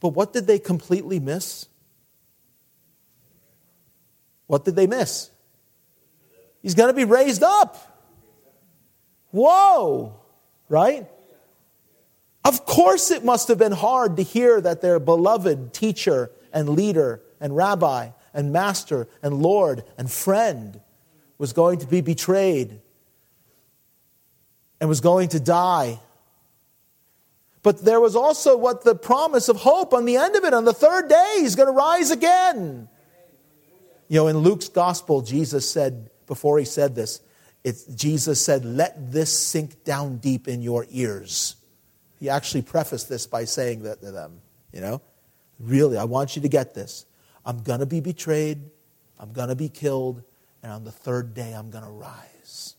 [0.00, 1.66] But what did they completely miss?
[4.46, 5.30] What did they miss?
[6.62, 8.04] He's going to be raised up.
[9.32, 10.20] Whoa,
[10.68, 11.08] right?
[12.44, 17.22] Of course, it must have been hard to hear that their beloved teacher and leader
[17.40, 20.80] and rabbi and master and Lord and friend
[21.38, 22.80] was going to be betrayed
[24.80, 25.98] and was going to die.
[27.62, 30.54] But there was also what the promise of hope on the end of it.
[30.54, 32.88] On the third day, he's going to rise again.
[34.08, 37.20] You know, in Luke's gospel, Jesus said, before he said this,
[37.94, 41.56] Jesus said, Let this sink down deep in your ears.
[42.20, 44.40] He actually prefaced this by saying that to them,
[44.72, 45.02] you know?
[45.58, 47.04] Really, I want you to get this.
[47.44, 48.58] I'm going to be betrayed,
[49.18, 50.22] I'm going to be killed,
[50.62, 52.75] and on the third day, I'm going to rise.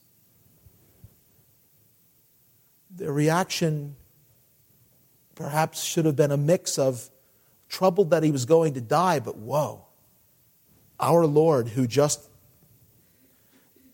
[2.98, 3.96] The reaction
[5.36, 7.10] perhaps should have been a mix of
[7.70, 9.86] troubled that he was going to die, but whoa,
[11.00, 12.30] our Lord, who just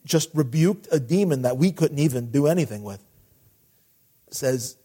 [0.06, 3.02] just rebuked a demon that we couldn't even do anything with,
[4.30, 4.76] says,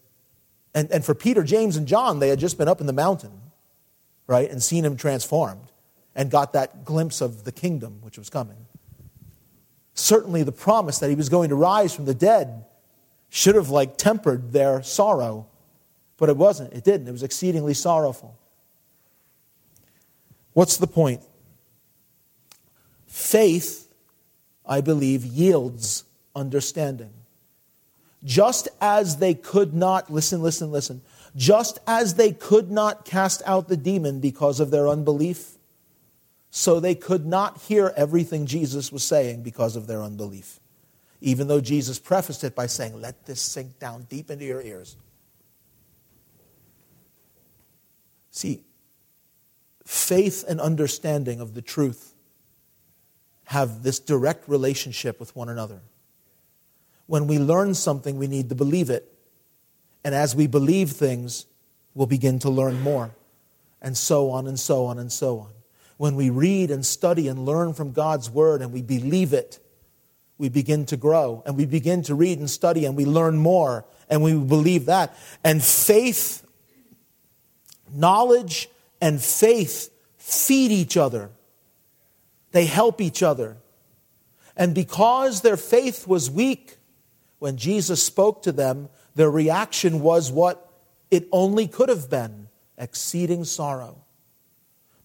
[0.73, 3.41] and, and for Peter, James, and John, they had just been up in the mountain,
[4.27, 5.71] right, and seen him transformed
[6.15, 8.65] and got that glimpse of the kingdom which was coming.
[9.93, 12.65] Certainly, the promise that he was going to rise from the dead
[13.29, 15.47] should have like tempered their sorrow,
[16.17, 16.73] but it wasn't.
[16.73, 17.07] It didn't.
[17.07, 18.37] It was exceedingly sorrowful.
[20.53, 21.21] What's the point?
[23.07, 23.87] Faith,
[24.65, 26.03] I believe, yields
[26.35, 27.13] understanding.
[28.23, 31.01] Just as they could not, listen, listen, listen,
[31.35, 35.51] just as they could not cast out the demon because of their unbelief,
[36.51, 40.59] so they could not hear everything Jesus was saying because of their unbelief.
[41.21, 44.95] Even though Jesus prefaced it by saying, Let this sink down deep into your ears.
[48.31, 48.61] See,
[49.85, 52.13] faith and understanding of the truth
[53.45, 55.81] have this direct relationship with one another.
[57.07, 59.11] When we learn something, we need to believe it.
[60.03, 61.47] And as we believe things,
[61.95, 63.11] we'll begin to learn more.
[63.81, 65.49] And so on and so on and so on
[65.99, 69.59] when we read and study and learn from God's Word and we believe it,
[70.39, 73.85] we begin to grow and we begin to read and study and we learn more
[74.09, 75.15] and we believe that.
[75.43, 76.47] And faith,
[77.93, 81.29] knowledge, and faith feed each other,
[82.51, 83.57] they help each other.
[84.55, 86.77] And because their faith was weak,
[87.39, 90.71] when Jesus spoke to them, their reaction was what
[91.11, 92.47] it only could have been
[92.77, 94.03] exceeding sorrow.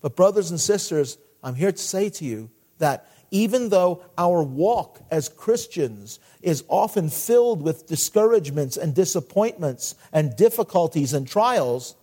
[0.00, 5.00] But, brothers and sisters, I'm here to say to you that even though our walk
[5.10, 11.96] as Christians is often filled with discouragements and disappointments and difficulties and trials,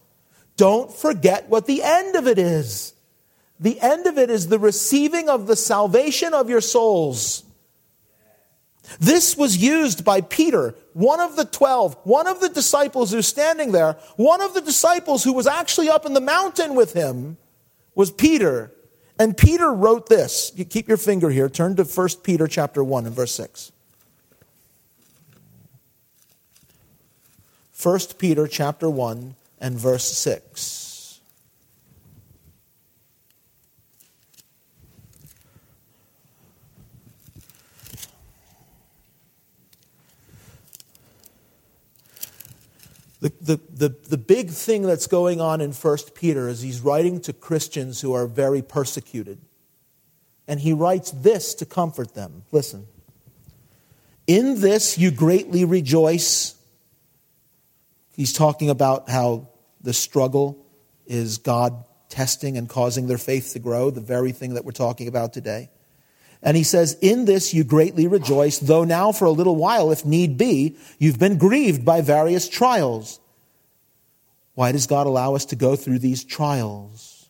[0.58, 2.94] don't forget what the end of it is.
[3.62, 7.45] The end of it is the receiving of the salvation of your souls.
[8.99, 13.72] This was used by Peter, one of the twelve, one of the disciples who's standing
[13.72, 17.38] there, one of the disciples who was actually up in the mountain with him
[17.95, 18.74] was Peter.
[19.22, 20.52] And Peter wrote this.
[20.56, 21.48] You keep your finger here.
[21.48, 23.72] Turn to 1 Peter chapter 1 and verse 6.
[27.80, 30.90] 1 Peter chapter 1 and verse 6.
[43.22, 47.22] The, the, the, the big thing that's going on in 1 Peter is he's writing
[47.22, 49.39] to Christians who are very persecuted.
[50.48, 52.43] And he writes this to comfort them.
[52.52, 52.88] Listen.
[54.26, 56.56] In this you greatly rejoice.
[58.15, 59.49] He's talking about how
[59.81, 60.65] the struggle
[61.06, 65.07] is God testing and causing their faith to grow, the very thing that we're talking
[65.07, 65.69] about today.
[66.43, 70.05] And he says, In this you greatly rejoice, though now for a little while, if
[70.05, 73.19] need be, you've been grieved by various trials.
[74.55, 77.30] Why does God allow us to go through these trials?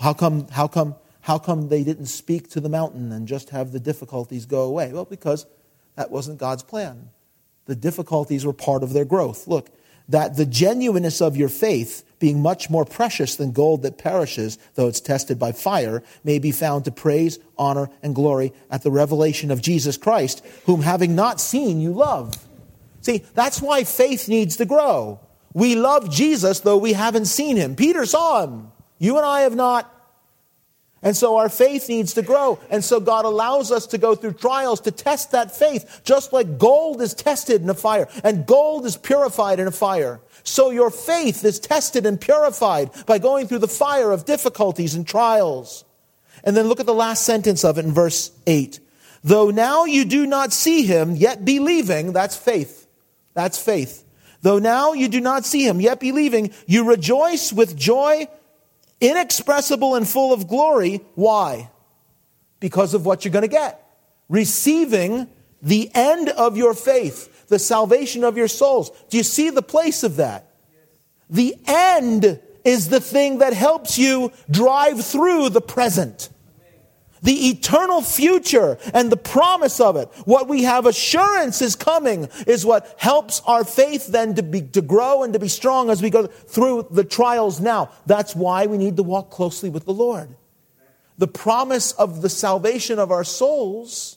[0.00, 3.72] How come, how come, how come they didn't speak to the mountain and just have
[3.72, 4.92] the difficulties go away?
[4.92, 5.46] Well, because
[5.96, 7.10] that wasn't God's plan.
[7.66, 9.46] The difficulties were part of their growth.
[9.46, 9.70] Look,
[10.08, 14.86] that the genuineness of your faith, being much more precious than gold that perishes, though
[14.86, 19.50] it's tested by fire, may be found to praise, honor, and glory at the revelation
[19.50, 22.34] of Jesus Christ, whom having not seen, you love.
[23.00, 25.18] See, that's why faith needs to grow.
[25.54, 27.74] We love Jesus, though we haven't seen him.
[27.74, 28.70] Peter saw him.
[28.98, 29.92] You and I have not.
[31.02, 32.58] And so our faith needs to grow.
[32.68, 36.58] And so God allows us to go through trials to test that faith, just like
[36.58, 40.20] gold is tested in a fire and gold is purified in a fire.
[40.42, 45.06] So your faith is tested and purified by going through the fire of difficulties and
[45.06, 45.84] trials.
[46.44, 48.80] And then look at the last sentence of it in verse 8.
[49.22, 52.86] Though now you do not see him, yet believing, that's faith.
[53.34, 54.04] That's faith.
[54.42, 58.28] Though now you do not see him, yet believing, you rejoice with joy
[59.00, 61.00] inexpressible and full of glory.
[61.14, 61.70] Why?
[62.60, 63.84] Because of what you're going to get.
[64.28, 65.28] Receiving
[65.62, 68.90] the end of your faith, the salvation of your souls.
[69.08, 70.54] Do you see the place of that?
[71.28, 76.28] The end is the thing that helps you drive through the present
[77.22, 82.64] the eternal future and the promise of it, what we have assurance is coming, is
[82.64, 86.10] what helps our faith then to, be, to grow and to be strong as we
[86.10, 87.90] go through the trials now.
[88.06, 90.34] That's why we need to walk closely with the Lord.
[91.18, 94.16] The promise of the salvation of our souls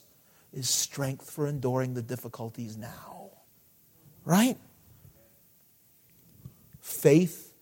[0.52, 3.30] is strength for enduring the difficulties now.
[4.24, 4.56] Right?
[6.80, 7.52] Faith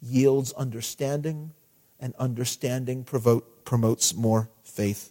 [0.00, 1.52] yields understanding,
[1.98, 4.48] and understanding promotes more
[4.78, 5.10] faith.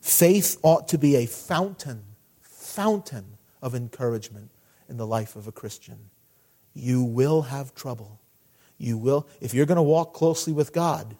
[0.00, 2.02] Faith ought to be a fountain,
[2.40, 4.50] fountain of encouragement
[4.88, 5.98] in the life of a Christian.
[6.72, 8.18] You will have trouble.
[8.78, 11.14] You will, if you're going to walk closely with God,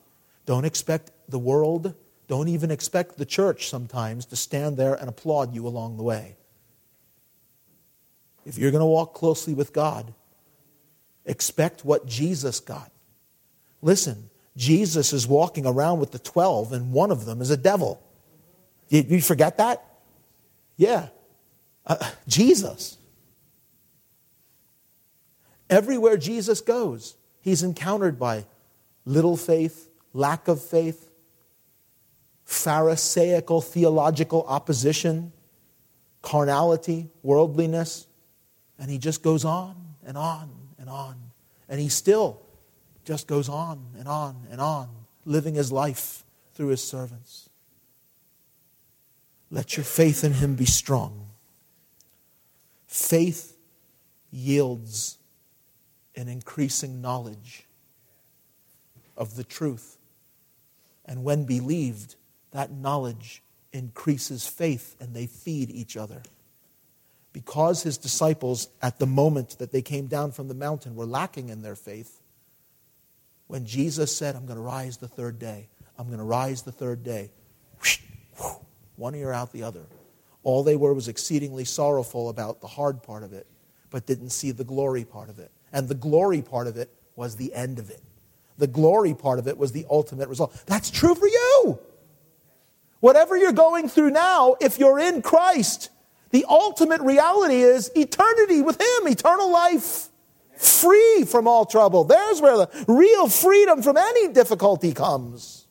[0.46, 1.94] don't expect the world,
[2.28, 6.36] don't even expect the church sometimes to stand there and applaud you along the way.
[8.46, 10.14] If you're going to walk closely with God,
[11.26, 12.90] expect what Jesus got.
[13.82, 18.02] Listen, Jesus is walking around with the 12, and one of them is a devil.
[18.88, 19.84] Did you forget that?
[20.76, 21.08] Yeah.
[21.86, 21.96] Uh,
[22.26, 22.96] Jesus.
[25.68, 28.46] Everywhere Jesus goes, he's encountered by
[29.04, 31.10] little faith, lack of faith,
[32.46, 35.32] Pharisaical theological opposition,
[36.22, 38.06] carnality, worldliness,
[38.78, 39.74] and he just goes on
[40.06, 41.16] and on and on.
[41.68, 42.40] And he still
[43.06, 44.88] just goes on and on and on,
[45.24, 46.24] living his life
[46.54, 47.48] through his servants.
[49.50, 51.28] Let your faith in him be strong.
[52.86, 53.56] Faith
[54.30, 55.18] yields
[56.16, 57.64] an increasing knowledge
[59.16, 59.98] of the truth.
[61.04, 62.16] And when believed,
[62.50, 63.42] that knowledge
[63.72, 66.22] increases faith and they feed each other.
[67.32, 71.50] Because his disciples, at the moment that they came down from the mountain, were lacking
[71.50, 72.20] in their faith,
[73.46, 75.68] when Jesus said, I'm going to rise the third day,
[75.98, 77.30] I'm going to rise the third day,
[78.96, 79.86] one ear out the other.
[80.42, 83.46] All they were was exceedingly sorrowful about the hard part of it,
[83.90, 85.50] but didn't see the glory part of it.
[85.72, 88.02] And the glory part of it was the end of it.
[88.58, 90.54] The glory part of it was the ultimate result.
[90.66, 91.78] That's true for you.
[93.00, 95.90] Whatever you're going through now, if you're in Christ,
[96.30, 100.08] the ultimate reality is eternity with Him, eternal life
[100.58, 102.04] free from all trouble.
[102.04, 105.66] There's where the real freedom from any difficulty comes.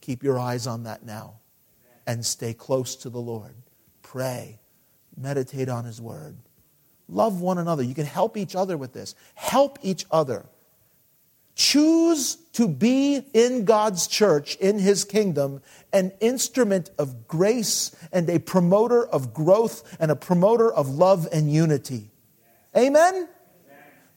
[0.00, 1.40] Keep your eyes on that now
[2.06, 3.54] and stay close to the Lord.
[4.02, 4.60] Pray,
[5.16, 6.36] meditate on His Word.
[7.08, 7.82] Love one another.
[7.82, 9.14] You can help each other with this.
[9.34, 10.46] Help each other.
[11.54, 18.38] Choose to be in God's church, in His kingdom, an instrument of grace and a
[18.38, 22.10] promoter of growth and a promoter of love and unity.
[22.76, 23.28] Amen?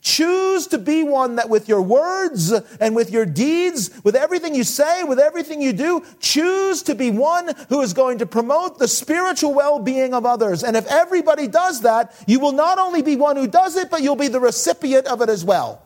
[0.02, 4.64] Choose to be one that with your words and with your deeds, with everything you
[4.64, 8.88] say, with everything you do, choose to be one who is going to promote the
[8.88, 10.64] spiritual well-being of others.
[10.64, 14.02] And if everybody does that, you will not only be one who does it, but
[14.02, 15.84] you'll be the recipient of it as well.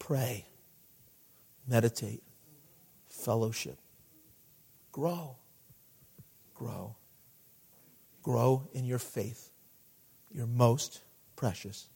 [0.00, 0.44] Pray,
[1.68, 2.24] meditate,
[3.08, 3.78] fellowship,
[4.90, 5.36] grow,
[6.52, 6.96] grow,
[8.24, 9.51] grow in your faith
[10.34, 11.02] your most
[11.36, 11.88] precious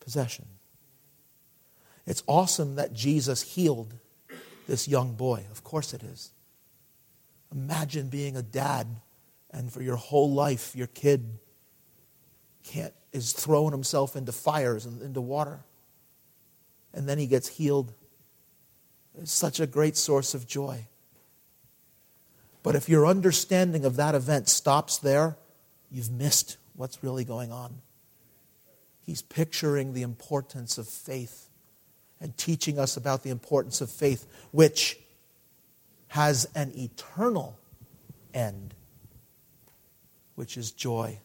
[0.00, 0.46] possession.
[2.06, 3.94] It's awesome that Jesus healed
[4.66, 5.44] this young boy.
[5.50, 6.32] Of course it is.
[7.52, 8.86] Imagine being a dad
[9.50, 11.38] and for your whole life your kid
[12.62, 15.60] can't is throwing himself into fires and into water.
[16.94, 17.92] And then he gets healed.
[19.20, 20.86] It's such a great source of joy.
[22.62, 25.36] But if your understanding of that event stops there,
[25.90, 27.82] you've missed what's really going on.
[29.02, 31.50] He's picturing the importance of faith
[32.20, 34.98] and teaching us about the importance of faith, which
[36.08, 37.58] has an eternal
[38.32, 38.74] end,
[40.34, 41.18] which is joy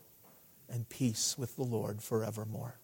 [0.69, 2.76] and peace with the Lord forevermore.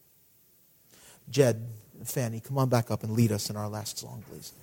[1.30, 1.68] Jed,
[2.06, 4.54] Fanny, come on back up and lead us in our last song, please.